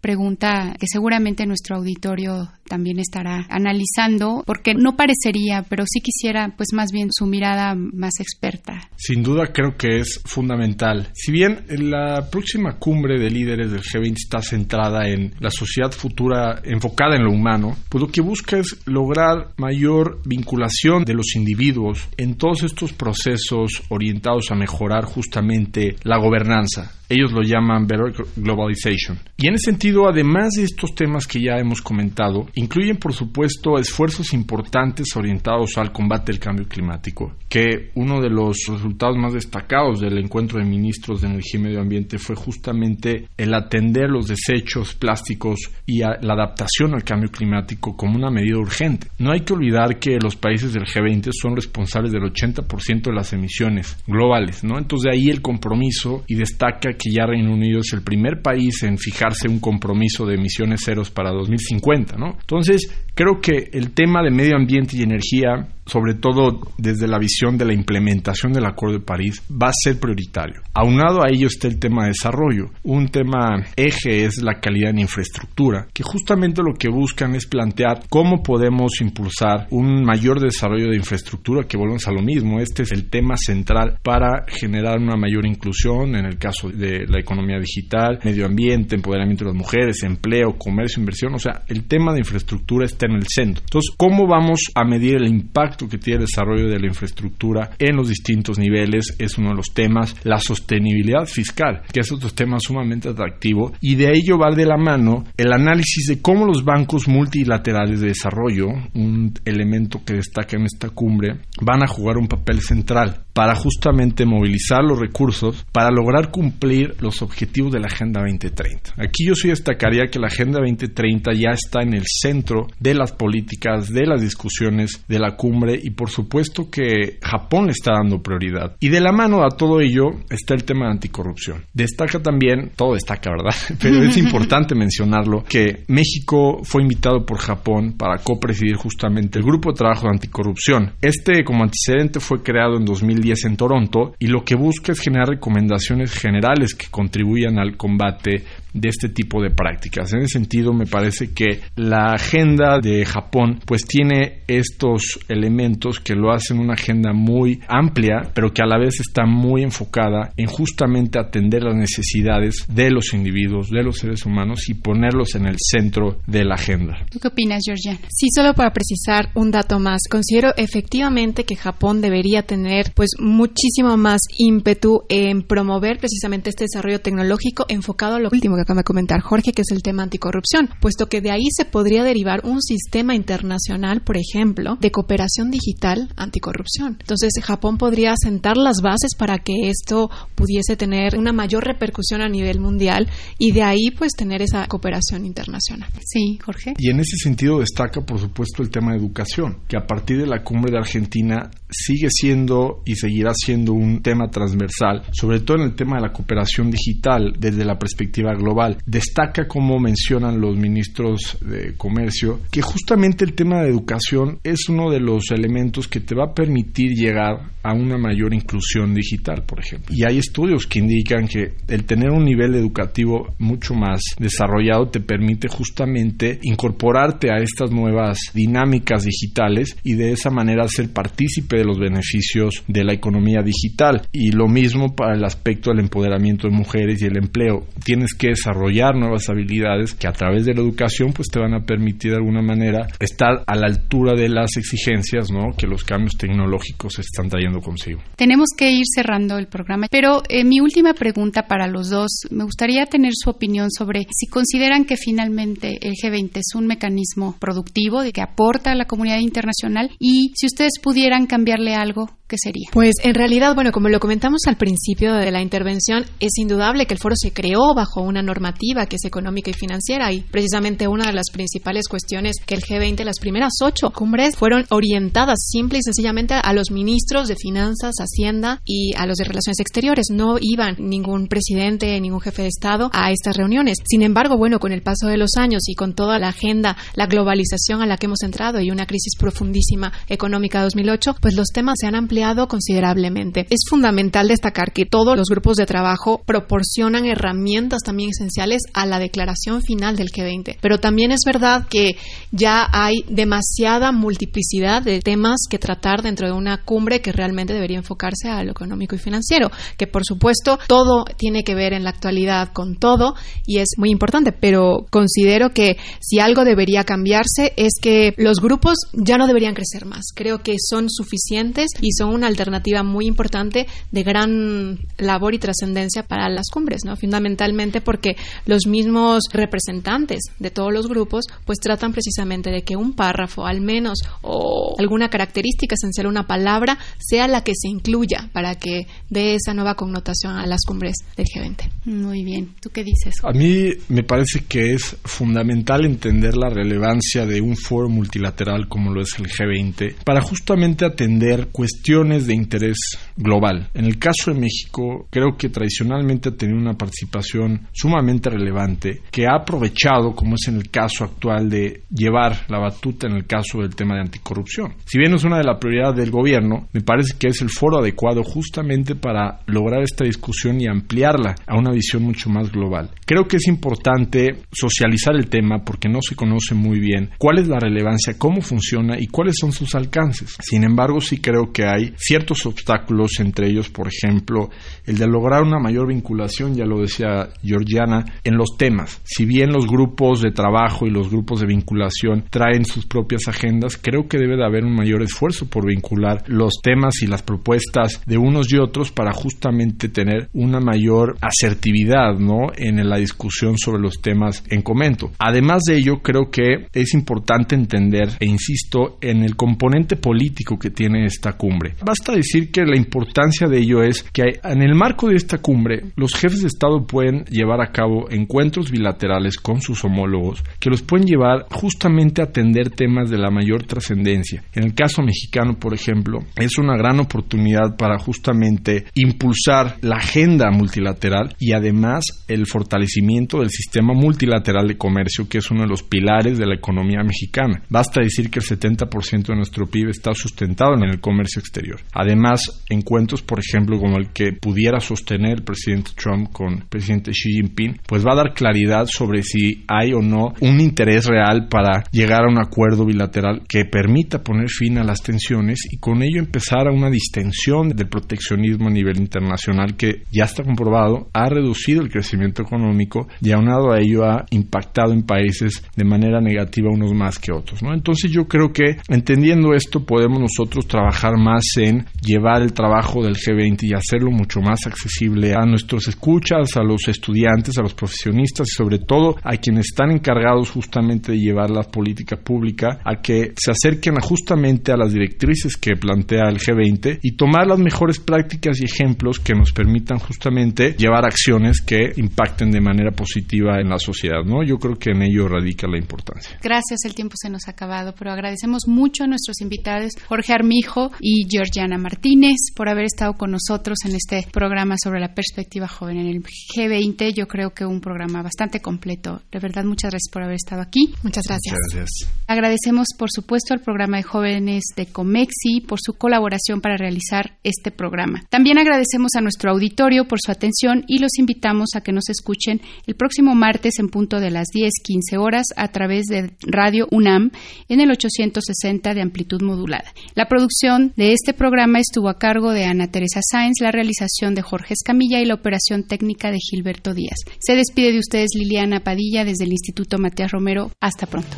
pregunta 0.00 0.74
que 0.78 0.86
seguramente 0.90 1.46
nuestro 1.46 1.76
auditorio 1.76 2.50
también 2.68 2.98
estará 2.98 3.46
analizando, 3.48 4.42
porque 4.46 4.74
no 4.74 4.96
parecería, 4.96 5.64
pero 5.68 5.84
sí 5.86 6.00
quisiera 6.00 6.54
pues 6.56 6.68
más 6.72 6.90
bien 6.90 7.08
su 7.10 7.26
mirada 7.26 7.74
más 7.74 8.14
experta. 8.18 8.88
Sin 8.96 9.22
duda 9.22 9.52
creo 9.52 9.76
que 9.76 9.98
es 9.98 10.20
fundamental. 10.24 11.10
Si 11.14 11.30
bien 11.30 11.64
la 11.68 12.28
próxima 12.30 12.78
cumbre 12.78 13.18
de 13.18 13.30
líderes 13.30 13.70
del 13.70 13.82
G20 13.82 14.16
está 14.16 14.42
centrada 14.42 15.08
en 15.08 15.34
la 15.38 15.50
sociedad 15.50 15.92
futura 15.92 16.60
enfocada 16.64 17.16
en 17.16 17.24
lo 17.24 17.30
humano, 17.30 17.76
pues 17.92 18.00
lo 18.00 18.10
que 18.10 18.22
busca 18.22 18.56
es 18.56 18.78
lograr 18.86 19.50
mayor 19.58 20.18
vinculación 20.24 21.04
de 21.04 21.12
los 21.12 21.36
individuos 21.36 22.08
en 22.16 22.36
todos 22.36 22.62
estos 22.62 22.94
procesos 22.94 23.82
orientados 23.90 24.50
a 24.50 24.54
mejorar 24.54 25.04
justamente 25.04 25.96
la 26.02 26.16
gobernanza 26.16 27.01
ellos 27.12 27.32
lo 27.32 27.42
llaman 27.42 27.86
Better 27.86 28.12
Globalization. 28.36 29.18
Y 29.36 29.48
en 29.48 29.54
ese 29.54 29.70
sentido, 29.70 30.08
además 30.08 30.50
de 30.56 30.64
estos 30.64 30.94
temas 30.94 31.26
que 31.26 31.42
ya 31.42 31.58
hemos 31.58 31.80
comentado, 31.80 32.48
incluyen 32.54 32.96
por 32.96 33.12
supuesto 33.12 33.78
esfuerzos 33.78 34.32
importantes 34.32 35.16
orientados 35.16 35.76
al 35.78 35.92
combate 35.92 36.32
del 36.32 36.40
cambio 36.40 36.66
climático, 36.66 37.34
que 37.48 37.90
uno 37.94 38.20
de 38.20 38.30
los 38.30 38.56
resultados 38.68 39.16
más 39.16 39.34
destacados 39.34 40.00
del 40.00 40.18
encuentro 40.18 40.58
de 40.58 40.64
ministros 40.64 41.20
de 41.20 41.28
Energía 41.28 41.60
y 41.60 41.62
Medio 41.62 41.80
Ambiente 41.80 42.18
fue 42.18 42.36
justamente 42.36 43.28
el 43.36 43.54
atender 43.54 44.10
los 44.10 44.26
desechos 44.26 44.94
plásticos 44.94 45.70
y 45.86 46.00
la 46.00 46.34
adaptación 46.34 46.94
al 46.94 47.04
cambio 47.04 47.30
climático 47.30 47.96
como 47.96 48.16
una 48.16 48.30
medida 48.30 48.58
urgente. 48.58 49.08
No 49.18 49.32
hay 49.32 49.40
que 49.40 49.52
olvidar 49.52 49.98
que 49.98 50.18
los 50.22 50.36
países 50.36 50.72
del 50.72 50.84
G20 50.84 51.30
son 51.32 51.56
responsables 51.56 52.12
del 52.12 52.22
80% 52.22 53.02
de 53.02 53.12
las 53.12 53.32
emisiones 53.32 53.96
globales, 54.06 54.64
¿no? 54.64 54.78
Entonces 54.78 55.10
de 55.10 55.16
ahí 55.16 55.30
el 55.30 55.42
compromiso 55.42 56.24
y 56.26 56.34
destaca 56.34 56.94
que 57.02 57.10
ya 57.10 57.26
Reino 57.26 57.52
Unido 57.52 57.80
es 57.80 57.92
el 57.92 58.02
primer 58.02 58.42
país 58.42 58.82
en 58.84 58.96
fijarse 58.96 59.48
un 59.48 59.58
compromiso 59.58 60.24
de 60.24 60.34
emisiones 60.34 60.82
ceros 60.84 61.10
para 61.10 61.32
2050, 61.32 62.16
¿no? 62.16 62.36
Entonces, 62.40 62.88
creo 63.14 63.40
que 63.40 63.70
el 63.72 63.92
tema 63.92 64.22
de 64.22 64.30
medio 64.30 64.56
ambiente 64.56 64.96
y 64.96 65.02
energía 65.02 65.68
sobre 65.86 66.14
todo 66.14 66.60
desde 66.78 67.08
la 67.08 67.18
visión 67.18 67.58
de 67.58 67.64
la 67.64 67.74
implementación 67.74 68.52
del 68.52 68.66
Acuerdo 68.66 68.98
de 68.98 69.04
París, 69.04 69.42
va 69.50 69.68
a 69.68 69.72
ser 69.72 69.98
prioritario. 69.98 70.62
Aunado 70.74 71.22
a 71.22 71.28
ello 71.28 71.46
está 71.46 71.68
el 71.68 71.78
tema 71.78 72.02
de 72.02 72.08
desarrollo. 72.10 72.70
Un 72.84 73.08
tema 73.08 73.62
eje 73.76 74.24
es 74.24 74.42
la 74.42 74.60
calidad 74.60 74.90
en 74.90 75.00
infraestructura, 75.00 75.88
que 75.92 76.02
justamente 76.02 76.62
lo 76.62 76.74
que 76.74 76.88
buscan 76.88 77.34
es 77.34 77.46
plantear 77.46 78.04
cómo 78.08 78.42
podemos 78.42 79.00
impulsar 79.00 79.66
un 79.70 80.04
mayor 80.04 80.40
desarrollo 80.40 80.90
de 80.90 80.96
infraestructura, 80.96 81.64
que 81.64 81.76
volvemos 81.76 82.06
a 82.06 82.12
lo 82.12 82.22
mismo. 82.22 82.60
Este 82.60 82.82
es 82.84 82.92
el 82.92 83.08
tema 83.10 83.36
central 83.36 83.98
para 84.02 84.44
generar 84.46 84.98
una 84.98 85.16
mayor 85.16 85.46
inclusión 85.46 86.14
en 86.14 86.26
el 86.26 86.38
caso 86.38 86.68
de 86.68 87.06
la 87.06 87.20
economía 87.20 87.58
digital, 87.58 88.20
medio 88.24 88.46
ambiente, 88.46 88.94
empoderamiento 88.94 89.44
de 89.44 89.50
las 89.50 89.58
mujeres, 89.58 90.02
empleo, 90.02 90.56
comercio, 90.56 91.00
inversión. 91.00 91.34
O 91.34 91.38
sea, 91.38 91.62
el 91.66 91.84
tema 91.84 92.12
de 92.12 92.20
infraestructura 92.20 92.86
está 92.86 93.06
en 93.06 93.16
el 93.16 93.26
centro. 93.26 93.62
Entonces, 93.64 93.94
¿cómo 93.96 94.26
vamos 94.26 94.60
a 94.74 94.84
medir 94.84 95.16
el 95.16 95.28
impacto 95.28 95.71
que 95.76 95.98
tiene 95.98 96.20
el 96.20 96.26
desarrollo 96.26 96.68
de 96.68 96.78
la 96.78 96.86
infraestructura 96.86 97.70
en 97.78 97.96
los 97.96 98.08
distintos 98.08 98.58
niveles? 98.58 99.14
Es 99.18 99.38
uno 99.38 99.50
de 99.50 99.56
los 99.56 99.72
temas. 99.74 100.14
La 100.24 100.38
sostenibilidad 100.38 101.26
fiscal, 101.26 101.82
que 101.92 102.00
es 102.00 102.12
otro 102.12 102.30
tema 102.30 102.58
sumamente 102.60 103.08
atractivo. 103.08 103.72
Y 103.80 103.94
de 103.94 104.12
ello 104.12 104.38
va 104.38 104.54
de 104.54 104.66
la 104.66 104.76
mano 104.76 105.24
el 105.36 105.52
análisis 105.52 106.06
de 106.06 106.20
cómo 106.20 106.46
los 106.46 106.64
bancos 106.64 107.08
multilaterales 107.08 108.00
de 108.00 108.08
desarrollo, 108.08 108.68
un 108.94 109.32
elemento 109.44 110.02
que 110.04 110.14
destaca 110.14 110.56
en 110.56 110.64
esta 110.64 110.90
cumbre, 110.90 111.40
van 111.60 111.82
a 111.82 111.88
jugar 111.88 112.16
un 112.18 112.28
papel 112.28 112.60
central 112.60 113.24
para 113.32 113.54
justamente 113.54 114.26
movilizar 114.26 114.84
los 114.84 114.98
recursos 114.98 115.64
para 115.72 115.90
lograr 115.90 116.30
cumplir 116.30 116.94
los 117.00 117.22
objetivos 117.22 117.72
de 117.72 117.80
la 117.80 117.86
Agenda 117.86 118.20
2030. 118.20 118.94
Aquí 118.96 119.26
yo 119.26 119.34
sí 119.34 119.48
destacaría 119.48 120.06
que 120.10 120.18
la 120.18 120.28
Agenda 120.28 120.60
2030 120.60 121.32
ya 121.34 121.50
está 121.50 121.82
en 121.82 121.94
el 121.94 122.04
centro 122.06 122.66
de 122.78 122.94
las 122.94 123.12
políticas, 123.12 123.88
de 123.88 124.06
las 124.06 124.20
discusiones 124.20 125.04
de 125.08 125.18
la 125.18 125.36
cumbre 125.36 125.78
y 125.82 125.90
por 125.90 126.10
supuesto 126.10 126.70
que 126.70 127.18
Japón 127.22 127.66
le 127.66 127.72
está 127.72 127.92
dando 127.92 128.22
prioridad. 128.22 128.76
Y 128.80 128.88
de 128.88 129.00
la 129.00 129.12
mano 129.12 129.44
a 129.44 129.50
todo 129.50 129.80
ello 129.80 130.10
está 130.30 130.54
el 130.54 130.64
tema 130.64 130.86
de 130.86 130.92
anticorrupción. 130.92 131.64
Destaca 131.72 132.20
también, 132.20 132.72
todo 132.76 132.94
destaca, 132.94 133.30
¿verdad? 133.30 133.54
Pero 133.80 134.02
es 134.02 134.16
importante 134.18 134.74
mencionarlo, 134.74 135.44
que 135.44 135.84
México 135.88 136.60
fue 136.64 136.82
invitado 136.82 137.24
por 137.24 137.38
Japón 137.38 137.94
para 137.96 138.18
copresidir 138.18 138.76
justamente 138.76 139.38
el 139.38 139.44
grupo 139.44 139.70
de 139.70 139.78
trabajo 139.78 140.02
de 140.02 140.14
anticorrupción. 140.14 140.92
Este 141.00 141.44
como 141.44 141.64
antecedente 141.64 142.20
fue 142.20 142.42
creado 142.42 142.76
en 142.76 142.84
2000 142.84 143.21
en 143.44 143.56
Toronto 143.56 144.14
y 144.18 144.26
lo 144.26 144.44
que 144.44 144.54
busca 144.54 144.92
es 144.92 145.00
generar 145.00 145.28
recomendaciones 145.28 146.12
generales 146.12 146.74
que 146.74 146.88
contribuyan 146.90 147.58
al 147.58 147.76
combate 147.76 148.44
de 148.72 148.88
este 148.88 149.08
tipo 149.08 149.42
de 149.42 149.50
prácticas. 149.50 150.12
En 150.12 150.20
ese 150.20 150.38
sentido, 150.38 150.72
me 150.72 150.86
parece 150.86 151.32
que 151.32 151.60
la 151.76 152.12
agenda 152.12 152.78
de 152.80 153.04
Japón 153.04 153.60
pues 153.66 153.84
tiene 153.86 154.42
estos 154.46 155.18
elementos 155.28 156.00
que 156.00 156.14
lo 156.14 156.32
hacen 156.32 156.58
una 156.58 156.74
agenda 156.74 157.12
muy 157.12 157.60
amplia, 157.68 158.30
pero 158.34 158.52
que 158.52 158.62
a 158.62 158.66
la 158.66 158.78
vez 158.78 159.00
está 159.00 159.24
muy 159.26 159.62
enfocada 159.62 160.32
en 160.36 160.46
justamente 160.46 161.18
atender 161.18 161.62
las 161.62 161.76
necesidades 161.76 162.66
de 162.68 162.90
los 162.90 163.12
individuos, 163.14 163.70
de 163.70 163.82
los 163.82 163.96
seres 163.96 164.24
humanos 164.26 164.68
y 164.68 164.74
ponerlos 164.74 165.34
en 165.34 165.46
el 165.46 165.56
centro 165.58 166.20
de 166.26 166.44
la 166.44 166.54
agenda. 166.54 167.06
¿Tú 167.10 167.18
qué 167.18 167.28
opinas, 167.28 167.62
Georgiana? 167.64 168.00
Sí, 168.08 168.28
solo 168.34 168.54
para 168.54 168.72
precisar 168.72 169.30
un 169.34 169.50
dato 169.50 169.78
más, 169.78 170.02
considero 170.10 170.52
efectivamente 170.56 171.44
que 171.44 171.56
Japón 171.56 172.00
debería 172.00 172.42
tener 172.42 172.92
pues 172.94 173.10
muchísimo 173.18 173.96
más 173.96 174.20
ímpetu 174.38 175.02
en 175.08 175.42
promover 175.42 175.98
precisamente 175.98 176.50
este 176.50 176.64
desarrollo 176.64 177.00
tecnológico 177.00 177.66
enfocado 177.68 178.16
a 178.16 178.20
lo 178.20 178.28
último 178.32 178.56
que 178.62 178.72
acaba 178.72 178.80
de 178.80 178.84
comentar 178.84 179.20
Jorge, 179.20 179.52
que 179.52 179.62
es 179.62 179.70
el 179.72 179.82
tema 179.82 180.02
anticorrupción, 180.02 180.68
puesto 180.80 181.08
que 181.08 181.20
de 181.20 181.30
ahí 181.30 181.46
se 181.50 181.64
podría 181.64 182.04
derivar 182.04 182.40
un 182.44 182.62
sistema 182.62 183.14
internacional, 183.14 184.02
por 184.02 184.16
ejemplo, 184.16 184.76
de 184.80 184.90
cooperación 184.90 185.50
digital 185.50 186.08
anticorrupción. 186.16 186.96
Entonces, 187.00 187.32
Japón 187.42 187.78
podría 187.78 188.14
sentar 188.16 188.56
las 188.56 188.80
bases 188.82 189.14
para 189.16 189.38
que 189.38 189.68
esto 189.68 190.10
pudiese 190.34 190.76
tener 190.76 191.18
una 191.18 191.32
mayor 191.32 191.64
repercusión 191.64 192.22
a 192.22 192.28
nivel 192.28 192.60
mundial 192.60 193.08
y 193.38 193.52
de 193.52 193.62
ahí 193.62 193.90
pues 193.90 194.12
tener 194.12 194.42
esa 194.42 194.66
cooperación 194.66 195.24
internacional. 195.24 195.90
Sí, 196.04 196.38
Jorge. 196.44 196.74
Y 196.78 196.90
en 196.90 197.00
ese 197.00 197.16
sentido 197.16 197.60
destaca, 197.60 198.00
por 198.00 198.18
supuesto, 198.18 198.62
el 198.62 198.70
tema 198.70 198.92
de 198.92 198.98
educación, 198.98 199.58
que 199.68 199.76
a 199.76 199.86
partir 199.86 200.18
de 200.18 200.26
la 200.26 200.42
cumbre 200.42 200.72
de 200.72 200.78
Argentina 200.78 201.50
sigue 201.72 202.08
siendo 202.10 202.82
y 202.84 202.94
seguirá 202.94 203.32
siendo 203.34 203.72
un 203.72 204.02
tema 204.02 204.28
transversal, 204.28 205.02
sobre 205.12 205.40
todo 205.40 205.58
en 205.58 205.64
el 205.64 205.74
tema 205.74 205.96
de 205.96 206.02
la 206.02 206.12
cooperación 206.12 206.70
digital 206.70 207.34
desde 207.38 207.64
la 207.64 207.78
perspectiva 207.78 208.34
global. 208.34 208.78
Destaca, 208.86 209.48
como 209.48 209.78
mencionan 209.78 210.40
los 210.40 210.56
ministros 210.56 211.38
de 211.40 211.74
Comercio, 211.76 212.40
que 212.50 212.62
justamente 212.62 213.24
el 213.24 213.34
tema 213.34 213.62
de 213.62 213.70
educación 213.70 214.38
es 214.44 214.68
uno 214.68 214.90
de 214.90 215.00
los 215.00 215.30
elementos 215.30 215.88
que 215.88 216.00
te 216.00 216.14
va 216.14 216.26
a 216.26 216.34
permitir 216.34 216.92
llegar 216.92 217.50
a 217.62 217.74
una 217.74 217.96
mayor 217.96 218.34
inclusión 218.34 218.94
digital, 218.94 219.44
por 219.44 219.60
ejemplo. 219.60 219.94
Y 219.96 220.04
hay 220.04 220.18
estudios 220.18 220.66
que 220.66 220.80
indican 220.80 221.28
que 221.28 221.54
el 221.68 221.84
tener 221.84 222.10
un 222.10 222.24
nivel 222.24 222.54
educativo 222.54 223.34
mucho 223.38 223.74
más 223.74 224.00
desarrollado 224.18 224.88
te 224.88 225.00
permite 225.00 225.48
justamente 225.48 226.40
incorporarte 226.42 227.30
a 227.30 227.38
estas 227.38 227.70
nuevas 227.70 228.18
dinámicas 228.34 229.04
digitales 229.04 229.76
y 229.84 229.94
de 229.94 230.12
esa 230.12 230.30
manera 230.30 230.66
ser 230.68 230.92
partícipe 230.92 231.61
de 231.62 231.68
los 231.68 231.78
beneficios 231.78 232.62
de 232.68 232.84
la 232.84 232.92
economía 232.92 233.42
digital. 233.42 234.02
Y 234.12 234.32
lo 234.32 234.48
mismo 234.48 234.94
para 234.94 235.14
el 235.14 235.24
aspecto 235.24 235.70
del 235.70 235.80
empoderamiento 235.80 236.48
de 236.48 236.54
mujeres 236.54 237.02
y 237.02 237.06
el 237.06 237.16
empleo. 237.16 237.66
Tienes 237.84 238.14
que 238.14 238.28
desarrollar 238.28 238.96
nuevas 238.96 239.28
habilidades 239.28 239.94
que 239.94 240.08
a 240.08 240.12
través 240.12 240.44
de 240.44 240.54
la 240.54 240.60
educación 240.60 241.12
pues 241.12 241.28
te 241.28 241.40
van 241.40 241.54
a 241.54 241.64
permitir 241.64 242.10
de 242.12 242.16
alguna 242.18 242.42
manera 242.42 242.86
estar 243.00 243.42
a 243.46 243.56
la 243.56 243.66
altura 243.66 244.14
de 244.14 244.28
las 244.28 244.56
exigencias 244.56 245.30
¿no? 245.30 245.56
que 245.56 245.66
los 245.66 245.84
cambios 245.84 246.16
tecnológicos 246.16 246.98
están 246.98 247.28
trayendo 247.28 247.60
consigo. 247.60 248.00
Tenemos 248.16 248.50
que 248.56 248.70
ir 248.70 248.84
cerrando 248.94 249.38
el 249.38 249.46
programa, 249.46 249.86
pero 249.90 250.22
eh, 250.28 250.44
mi 250.44 250.60
última 250.60 250.94
pregunta 250.94 251.46
para 251.46 251.66
los 251.66 251.90
dos, 251.90 252.10
me 252.30 252.44
gustaría 252.44 252.86
tener 252.86 253.12
su 253.14 253.30
opinión 253.30 253.70
sobre 253.70 254.06
si 254.10 254.26
consideran 254.26 254.84
que 254.84 254.96
finalmente 254.96 255.78
el 255.80 255.92
G20 255.94 256.30
es 256.36 256.54
un 256.54 256.66
mecanismo 256.66 257.36
productivo 257.38 258.02
de 258.02 258.12
que 258.12 258.22
aporta 258.22 258.72
a 258.72 258.74
la 258.74 258.86
comunidad 258.86 259.18
internacional 259.18 259.90
y 259.98 260.32
si 260.34 260.46
ustedes 260.46 260.72
pudieran 260.82 261.26
cambiarle 261.52 261.74
algo 261.76 262.08
sería? 262.38 262.68
Pues 262.72 262.94
en 263.02 263.14
realidad, 263.14 263.54
bueno, 263.54 263.72
como 263.72 263.88
lo 263.88 264.00
comentamos 264.00 264.42
al 264.46 264.56
principio 264.56 265.14
de 265.14 265.30
la 265.30 265.42
intervención, 265.42 266.04
es 266.20 266.32
indudable 266.38 266.86
que 266.86 266.94
el 266.94 267.00
foro 267.00 267.14
se 267.16 267.32
creó 267.32 267.74
bajo 267.74 268.02
una 268.02 268.22
normativa 268.22 268.86
que 268.86 268.96
es 268.96 269.04
económica 269.04 269.50
y 269.50 269.54
financiera 269.54 270.12
y 270.12 270.20
precisamente 270.20 270.88
una 270.88 271.06
de 271.06 271.12
las 271.12 271.30
principales 271.32 271.88
cuestiones 271.88 272.36
que 272.44 272.54
el 272.54 272.62
G20, 272.62 273.04
las 273.04 273.18
primeras 273.18 273.52
ocho 273.62 273.90
cumbres, 273.90 274.36
fueron 274.36 274.64
orientadas 274.70 275.38
simple 275.46 275.78
y 275.78 275.82
sencillamente 275.82 276.34
a 276.34 276.52
los 276.52 276.70
ministros 276.70 277.28
de 277.28 277.36
finanzas, 277.36 277.94
hacienda 277.98 278.60
y 278.64 278.94
a 278.96 279.06
los 279.06 279.16
de 279.16 279.24
relaciones 279.24 279.60
exteriores. 279.60 280.06
No 280.10 280.36
iban 280.40 280.76
ningún 280.78 281.26
presidente, 281.28 282.00
ningún 282.00 282.20
jefe 282.20 282.42
de 282.42 282.48
Estado 282.48 282.90
a 282.92 283.10
estas 283.10 283.36
reuniones. 283.36 283.78
Sin 283.84 284.02
embargo, 284.02 284.36
bueno, 284.36 284.58
con 284.58 284.72
el 284.72 284.82
paso 284.82 285.06
de 285.06 285.16
los 285.16 285.36
años 285.36 285.62
y 285.68 285.74
con 285.74 285.94
toda 285.94 286.18
la 286.18 286.28
agenda, 286.28 286.76
la 286.94 287.06
globalización 287.06 287.82
a 287.82 287.86
la 287.86 287.96
que 287.96 288.06
hemos 288.06 288.22
entrado 288.22 288.60
y 288.60 288.70
una 288.70 288.86
crisis 288.86 289.14
profundísima 289.18 289.92
económica 290.08 290.62
2008, 290.62 291.16
pues 291.20 291.34
los 291.34 291.48
temas 291.48 291.76
se 291.80 291.86
han 291.86 291.94
ampliado 291.94 292.21
considerablemente. 292.48 293.46
Es 293.50 293.64
fundamental 293.68 294.28
destacar 294.28 294.72
que 294.72 294.86
todos 294.86 295.16
los 295.16 295.28
grupos 295.28 295.56
de 295.56 295.66
trabajo 295.66 296.22
proporcionan 296.24 297.06
herramientas 297.06 297.82
también 297.84 298.10
esenciales 298.10 298.62
a 298.74 298.86
la 298.86 298.98
declaración 298.98 299.60
final 299.62 299.96
del 299.96 300.10
G20. 300.10 300.58
Pero 300.60 300.78
también 300.78 301.10
es 301.10 301.20
verdad 301.26 301.66
que 301.68 301.96
ya 302.30 302.68
hay 302.72 303.04
demasiada 303.08 303.92
multiplicidad 303.92 304.82
de 304.82 305.00
temas 305.00 305.40
que 305.50 305.58
tratar 305.58 306.02
dentro 306.02 306.28
de 306.28 306.32
una 306.32 306.62
cumbre 306.62 307.00
que 307.00 307.12
realmente 307.12 307.52
debería 307.52 307.78
enfocarse 307.78 308.28
a 308.28 308.42
lo 308.44 308.52
económico 308.52 308.94
y 308.94 308.98
financiero, 308.98 309.50
que 309.76 309.86
por 309.86 310.04
supuesto 310.04 310.58
todo 310.68 311.04
tiene 311.16 311.42
que 311.42 311.54
ver 311.54 311.72
en 311.72 311.84
la 311.84 311.90
actualidad 311.90 312.52
con 312.52 312.76
todo 312.76 313.14
y 313.46 313.58
es 313.58 313.70
muy 313.76 313.90
importante, 313.90 314.32
pero 314.32 314.86
considero 314.90 315.50
que 315.50 315.76
si 316.00 316.20
algo 316.20 316.44
debería 316.44 316.84
cambiarse 316.84 317.52
es 317.56 317.72
que 317.80 318.14
los 318.16 318.40
grupos 318.40 318.76
ya 318.92 319.18
no 319.18 319.26
deberían 319.26 319.54
crecer 319.54 319.86
más. 319.86 320.04
Creo 320.14 320.38
que 320.38 320.54
son 320.58 320.88
suficientes 320.88 321.70
y 321.80 321.92
son 321.92 322.11
una 322.12 322.26
alternativa 322.26 322.82
muy 322.82 323.06
importante 323.06 323.66
de 323.90 324.02
gran 324.02 324.78
labor 324.98 325.34
y 325.34 325.38
trascendencia 325.38 326.02
para 326.02 326.28
las 326.28 326.48
cumbres, 326.52 326.82
¿no? 326.84 326.96
Fundamentalmente 326.96 327.80
porque 327.80 328.16
los 328.46 328.66
mismos 328.66 329.24
representantes 329.32 330.20
de 330.38 330.50
todos 330.50 330.72
los 330.72 330.88
grupos 330.88 331.26
pues 331.44 331.58
tratan 331.58 331.92
precisamente 331.92 332.50
de 332.50 332.62
que 332.62 332.76
un 332.76 332.94
párrafo 332.94 333.46
al 333.46 333.60
menos 333.60 334.00
o 334.22 334.74
alguna 334.78 335.08
característica 335.08 335.74
esencial, 335.74 336.06
una 336.06 336.26
palabra, 336.26 336.78
sea 336.98 337.28
la 337.28 337.44
que 337.44 337.52
se 337.54 337.68
incluya 337.68 338.28
para 338.32 338.54
que 338.56 338.86
dé 339.10 339.34
esa 339.34 339.54
nueva 339.54 339.74
connotación 339.74 340.36
a 340.36 340.46
las 340.46 340.62
cumbres 340.66 340.96
del 341.16 341.26
G20. 341.26 341.70
Muy 341.84 342.24
bien. 342.24 342.54
¿Tú 342.60 342.70
qué 342.70 342.84
dices? 342.84 343.14
A 343.22 343.32
mí 343.32 343.70
me 343.88 344.02
parece 344.02 344.44
que 344.48 344.74
es 344.74 344.96
fundamental 345.04 345.84
entender 345.84 346.36
la 346.36 346.48
relevancia 346.48 347.26
de 347.26 347.40
un 347.40 347.56
foro 347.56 347.88
multilateral 347.88 348.68
como 348.68 348.92
lo 348.92 349.02
es 349.02 349.18
el 349.18 349.28
G20 349.28 349.96
para 350.04 350.20
justamente 350.20 350.84
atender 350.84 351.48
cuestiones 351.48 351.91
cuestiones 351.92 352.26
de 352.26 352.34
interés 352.34 352.78
global. 353.16 353.68
En 353.74 353.84
el 353.84 353.98
caso 353.98 354.32
de 354.32 354.40
México, 354.40 355.06
creo 355.10 355.36
que 355.36 355.50
tradicionalmente 355.50 356.30
ha 356.30 356.36
tenido 356.36 356.58
una 356.58 356.72
participación 356.72 357.68
sumamente 357.72 358.30
relevante 358.30 359.02
que 359.10 359.26
ha 359.26 359.36
aprovechado, 359.36 360.14
como 360.14 360.36
es 360.36 360.48
en 360.48 360.56
el 360.56 360.70
caso 360.70 361.04
actual, 361.04 361.50
de 361.50 361.82
llevar 361.90 362.46
la 362.48 362.58
batuta 362.58 363.06
en 363.06 363.16
el 363.16 363.26
caso 363.26 363.58
del 363.58 363.74
tema 363.74 363.94
de 363.94 364.02
anticorrupción. 364.02 364.74
Si 364.86 364.98
bien 364.98 365.12
es 365.12 365.24
una 365.24 365.36
de 365.36 365.44
las 365.44 365.58
prioridades 365.58 365.96
del 365.96 366.10
gobierno, 366.10 366.68
me 366.72 366.80
parece 366.80 367.14
que 367.18 367.28
es 367.28 367.42
el 367.42 367.50
foro 367.50 367.80
adecuado 367.80 368.22
justamente 368.22 368.94
para 368.94 369.40
lograr 369.46 369.82
esta 369.82 370.04
discusión 370.04 370.60
y 370.60 370.66
ampliarla 370.66 371.34
a 371.46 371.58
una 371.58 371.72
visión 371.72 372.02
mucho 372.04 372.30
más 372.30 372.50
global. 372.50 372.90
Creo 373.04 373.28
que 373.28 373.36
es 373.36 373.48
importante 373.48 374.44
socializar 374.50 375.14
el 375.14 375.28
tema 375.28 375.62
porque 375.62 375.90
no 375.90 375.98
se 376.00 376.16
conoce 376.16 376.54
muy 376.54 376.80
bien 376.80 377.10
cuál 377.18 377.38
es 377.38 377.48
la 377.48 377.60
relevancia, 377.60 378.14
cómo 378.16 378.40
funciona 378.40 378.96
y 378.98 379.08
cuáles 379.08 379.34
son 379.38 379.52
sus 379.52 379.74
alcances. 379.74 380.36
Sin 380.40 380.64
embargo, 380.64 381.00
sí 381.00 381.18
creo 381.18 381.52
que 381.52 381.64
hay 381.66 381.81
ciertos 381.96 382.46
obstáculos, 382.46 383.12
entre 383.18 383.48
ellos, 383.48 383.68
por 383.68 383.88
ejemplo, 383.88 384.50
el 384.86 384.98
de 384.98 385.06
lograr 385.06 385.42
una 385.42 385.58
mayor 385.58 385.88
vinculación, 385.88 386.54
ya 386.54 386.64
lo 386.64 386.80
decía 386.80 387.28
Georgiana, 387.42 388.04
en 388.24 388.36
los 388.36 388.56
temas. 388.56 389.00
Si 389.04 389.24
bien 389.24 389.52
los 389.52 389.66
grupos 389.66 390.22
de 390.22 390.32
trabajo 390.32 390.86
y 390.86 390.90
los 390.90 391.10
grupos 391.10 391.40
de 391.40 391.46
vinculación 391.46 392.24
traen 392.30 392.64
sus 392.64 392.86
propias 392.86 393.28
agendas, 393.28 393.76
creo 393.76 394.08
que 394.08 394.18
debe 394.18 394.36
de 394.36 394.44
haber 394.44 394.64
un 394.64 394.74
mayor 394.74 395.02
esfuerzo 395.02 395.46
por 395.46 395.66
vincular 395.66 396.24
los 396.26 396.54
temas 396.62 397.02
y 397.02 397.06
las 397.06 397.22
propuestas 397.22 398.02
de 398.06 398.18
unos 398.18 398.52
y 398.52 398.58
otros 398.58 398.90
para 398.90 399.12
justamente 399.12 399.88
tener 399.88 400.28
una 400.32 400.60
mayor 400.60 401.16
asertividad 401.20 402.18
¿no? 402.18 402.52
en 402.56 402.88
la 402.88 402.96
discusión 402.98 403.56
sobre 403.58 403.80
los 403.80 404.00
temas 404.00 404.44
en 404.48 404.62
comento. 404.62 405.10
Además 405.18 405.62
de 405.66 405.76
ello, 405.76 406.00
creo 406.02 406.30
que 406.30 406.66
es 406.72 406.94
importante 406.94 407.54
entender, 407.54 408.10
e 408.20 408.26
insisto, 408.26 408.98
en 409.00 409.22
el 409.22 409.36
componente 409.36 409.96
político 409.96 410.58
que 410.58 410.70
tiene 410.70 411.06
esta 411.06 411.32
cumbre. 411.34 411.71
Basta 411.84 412.12
decir 412.12 412.50
que 412.50 412.64
la 412.64 412.76
importancia 412.76 413.48
de 413.48 413.58
ello 413.58 413.82
es 413.82 414.02
que 414.12 414.40
en 414.42 414.62
el 414.62 414.74
marco 414.74 415.08
de 415.08 415.16
esta 415.16 415.38
cumbre, 415.38 415.92
los 415.96 416.14
jefes 416.14 416.40
de 416.40 416.48
Estado 416.48 416.86
pueden 416.86 417.24
llevar 417.26 417.60
a 417.60 417.72
cabo 417.72 418.10
encuentros 418.10 418.70
bilaterales 418.70 419.36
con 419.36 419.60
sus 419.60 419.84
homólogos 419.84 420.42
que 420.58 420.70
los 420.70 420.82
pueden 420.82 421.06
llevar 421.06 421.46
justamente 421.50 422.20
a 422.20 422.26
atender 422.26 422.70
temas 422.70 423.10
de 423.10 423.18
la 423.18 423.30
mayor 423.30 423.64
trascendencia. 423.64 424.44
En 424.52 424.64
el 424.64 424.74
caso 424.74 425.02
mexicano, 425.02 425.58
por 425.58 425.74
ejemplo, 425.74 426.20
es 426.36 426.58
una 426.58 426.76
gran 426.76 427.00
oportunidad 427.00 427.76
para 427.76 427.98
justamente 427.98 428.86
impulsar 428.94 429.76
la 429.80 429.96
agenda 429.96 430.50
multilateral 430.50 431.34
y 431.38 431.52
además 431.52 432.04
el 432.28 432.46
fortalecimiento 432.46 433.40
del 433.40 433.50
sistema 433.50 433.92
multilateral 433.94 434.68
de 434.68 434.78
comercio, 434.78 435.28
que 435.28 435.38
es 435.38 435.50
uno 435.50 435.62
de 435.62 435.68
los 435.68 435.82
pilares 435.82 436.38
de 436.38 436.46
la 436.46 436.54
economía 436.54 437.02
mexicana. 437.02 437.62
Basta 437.68 438.02
decir 438.02 438.30
que 438.30 438.40
el 438.40 438.44
70% 438.44 439.26
de 439.26 439.36
nuestro 439.36 439.66
PIB 439.66 439.88
está 439.88 440.12
sustentado 440.14 440.74
en 440.74 440.84
el 440.84 441.00
comercio 441.00 441.40
exterior. 441.40 441.61
Además, 441.92 442.64
encuentros, 442.68 443.22
por 443.22 443.38
ejemplo, 443.38 443.78
como 443.78 443.96
el 443.96 444.12
que 444.12 444.32
pudiera 444.32 444.80
sostener 444.80 445.38
el 445.38 445.44
presidente 445.44 445.92
Trump 445.94 446.30
con 446.32 446.54
el 446.54 446.64
presidente 446.68 447.12
Xi 447.12 447.32
Jinping, 447.32 447.80
pues 447.86 448.06
va 448.06 448.12
a 448.12 448.16
dar 448.16 448.34
claridad 448.34 448.86
sobre 448.86 449.22
si 449.22 449.64
hay 449.68 449.92
o 449.92 450.02
no 450.02 450.34
un 450.40 450.60
interés 450.60 451.06
real 451.06 451.48
para 451.48 451.84
llegar 451.90 452.24
a 452.24 452.30
un 452.30 452.38
acuerdo 452.38 452.84
bilateral 452.84 453.42
que 453.48 453.64
permita 453.64 454.22
poner 454.22 454.48
fin 454.48 454.78
a 454.78 454.84
las 454.84 455.02
tensiones 455.02 455.60
y 455.70 455.78
con 455.78 456.02
ello 456.02 456.18
empezar 456.18 456.68
a 456.68 456.72
una 456.72 456.90
distensión 456.90 457.70
del 457.70 457.88
proteccionismo 457.88 458.68
a 458.68 458.72
nivel 458.72 458.98
internacional 458.98 459.76
que 459.76 460.02
ya 460.10 460.24
está 460.24 460.42
comprobado 460.42 461.08
ha 461.12 461.28
reducido 461.28 461.82
el 461.82 461.90
crecimiento 461.90 462.42
económico 462.42 463.08
y 463.20 463.32
aunado 463.32 463.72
a 463.72 463.80
ello 463.80 464.04
ha 464.04 464.24
impactado 464.30 464.92
en 464.92 465.02
países 465.02 465.62
de 465.76 465.84
manera 465.84 466.20
negativa 466.20 466.70
unos 466.70 466.92
más 466.92 467.18
que 467.18 467.32
otros. 467.32 467.60
Entonces 467.62 468.10
yo 468.10 468.26
creo 468.26 468.52
que 468.52 468.76
entendiendo 468.88 469.54
esto 469.54 469.84
podemos 469.84 470.20
nosotros 470.20 470.66
trabajar 470.66 471.16
más 471.16 471.44
en 471.56 471.86
llevar 472.00 472.42
el 472.42 472.52
trabajo 472.52 473.02
del 473.02 473.14
G20 473.14 473.58
y 473.62 473.74
hacerlo 473.74 474.10
mucho 474.10 474.40
más 474.40 474.66
accesible 474.66 475.34
a 475.34 475.44
nuestros 475.44 475.88
escuchas, 475.88 476.56
a 476.56 476.62
los 476.62 476.88
estudiantes, 476.88 477.58
a 477.58 477.62
los 477.62 477.74
profesionistas 477.74 478.46
y 478.48 478.54
sobre 478.56 478.78
todo 478.78 479.16
a 479.22 479.36
quienes 479.36 479.66
están 479.66 479.90
encargados 479.90 480.50
justamente 480.50 481.12
de 481.12 481.18
llevar 481.18 481.50
la 481.50 481.62
política 481.62 482.16
pública 482.16 482.80
a 482.84 483.00
que 483.00 483.32
se 483.36 483.50
acerquen 483.50 483.96
justamente 484.00 484.72
a 484.72 484.76
las 484.76 484.92
directrices 484.92 485.56
que 485.56 485.76
plantea 485.76 486.28
el 486.28 486.38
G20 486.38 486.98
y 487.02 487.16
tomar 487.16 487.46
las 487.46 487.58
mejores 487.58 487.98
prácticas 487.98 488.60
y 488.60 488.64
ejemplos 488.64 489.18
que 489.18 489.34
nos 489.34 489.52
permitan 489.52 489.98
justamente 489.98 490.74
llevar 490.78 491.04
acciones 491.04 491.60
que 491.60 491.92
impacten 491.96 492.50
de 492.50 492.60
manera 492.60 492.90
positiva 492.90 493.60
en 493.60 493.68
la 493.68 493.78
sociedad, 493.78 494.24
¿no? 494.24 494.42
Yo 494.42 494.56
creo 494.58 494.76
que 494.76 494.90
en 494.90 495.02
ello 495.02 495.28
radica 495.28 495.66
la 495.66 495.78
importancia. 495.78 496.38
Gracias, 496.42 496.84
el 496.84 496.94
tiempo 496.94 497.14
se 497.16 497.30
nos 497.30 497.48
ha 497.48 497.52
acabado, 497.52 497.94
pero 497.98 498.12
agradecemos 498.12 498.62
mucho 498.66 499.04
a 499.04 499.06
nuestros 499.06 499.40
invitados 499.40 499.92
Jorge 500.06 500.32
Armijo 500.32 500.90
y 501.00 501.26
Georgiana 501.42 501.76
Martínez 501.76 502.36
por 502.54 502.68
haber 502.68 502.84
estado 502.84 503.14
con 503.14 503.32
nosotros 503.32 503.78
en 503.84 503.96
este 503.96 504.28
programa 504.32 504.76
sobre 504.80 505.00
la 505.00 505.12
perspectiva 505.12 505.66
joven 505.66 505.96
en 505.98 506.06
el 506.06 506.22
G20. 506.22 507.12
Yo 507.14 507.26
creo 507.26 507.50
que 507.50 507.66
un 507.66 507.80
programa 507.80 508.22
bastante 508.22 508.60
completo. 508.60 509.22
De 509.32 509.40
verdad, 509.40 509.64
muchas 509.64 509.90
gracias 509.90 510.10
por 510.12 510.22
haber 510.22 510.36
estado 510.36 510.62
aquí. 510.62 510.94
Muchas 511.02 511.24
gracias. 511.26 511.54
Muchas 511.54 511.74
gracias. 511.74 512.10
Agradecemos, 512.28 512.88
por 512.96 513.10
supuesto, 513.10 513.54
al 513.54 513.60
programa 513.60 513.96
de 513.96 514.04
jóvenes 514.04 514.62
de 514.76 514.86
Comexi 514.86 515.62
por 515.66 515.80
su 515.82 515.94
colaboración 515.94 516.60
para 516.60 516.76
realizar 516.76 517.36
este 517.42 517.72
programa. 517.72 518.22
También 518.30 518.58
agradecemos 518.58 519.10
a 519.16 519.20
nuestro 519.20 519.50
auditorio 519.50 520.06
por 520.06 520.20
su 520.20 520.30
atención 520.30 520.84
y 520.86 520.98
los 520.98 521.18
invitamos 521.18 521.70
a 521.74 521.80
que 521.80 521.92
nos 521.92 522.08
escuchen 522.08 522.60
el 522.86 522.94
próximo 522.94 523.34
martes 523.34 523.80
en 523.80 523.88
punto 523.88 524.20
de 524.20 524.30
las 524.30 524.46
10-15 524.54 525.18
horas 525.18 525.46
a 525.56 525.68
través 525.68 526.04
de 526.06 526.34
Radio 526.46 526.86
UNAM 526.92 527.32
en 527.68 527.80
el 527.80 527.90
860 527.90 528.94
de 528.94 529.02
amplitud 529.02 529.42
modulada. 529.42 529.92
La 530.14 530.28
producción 530.28 530.92
de 530.96 531.12
este 531.32 531.38
programa 531.38 531.78
estuvo 531.78 532.10
a 532.10 532.18
cargo 532.18 532.52
de 532.52 532.66
Ana 532.66 532.88
Teresa 532.88 533.20
Sáenz, 533.22 533.54
la 533.62 533.70
realización 533.70 534.34
de 534.34 534.42
Jorge 534.42 534.74
Escamilla 534.74 535.18
y 535.18 535.24
la 535.24 535.32
operación 535.32 535.84
técnica 535.84 536.30
de 536.30 536.36
Gilberto 536.38 536.92
Díaz. 536.92 537.16
Se 537.38 537.56
despide 537.56 537.92
de 537.92 538.00
ustedes 538.00 538.32
Liliana 538.34 538.80
Padilla 538.80 539.24
desde 539.24 539.44
el 539.44 539.52
Instituto 539.52 539.96
Matías 539.96 540.30
Romero. 540.30 540.70
Hasta 540.78 541.06
pronto. 541.06 541.30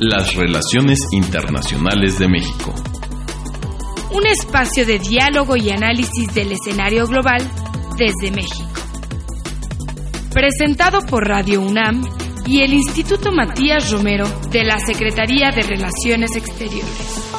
Las 0.00 0.34
relaciones 0.34 0.98
internacionales 1.12 2.18
de 2.18 2.28
México. 2.28 2.74
Un 4.12 4.26
espacio 4.26 4.84
de 4.84 4.98
diálogo 4.98 5.56
y 5.56 5.70
análisis 5.70 6.34
del 6.34 6.50
escenario 6.50 7.06
global 7.06 7.48
desde 7.96 8.32
México. 8.34 8.68
Presentado 10.32 11.02
por 11.02 11.28
Radio 11.28 11.60
UNAM 11.60 12.02
y 12.50 12.62
el 12.62 12.74
Instituto 12.74 13.30
Matías 13.30 13.92
Romero 13.92 14.26
de 14.50 14.64
la 14.64 14.80
Secretaría 14.80 15.52
de 15.52 15.62
Relaciones 15.62 16.34
Exteriores. 16.34 17.29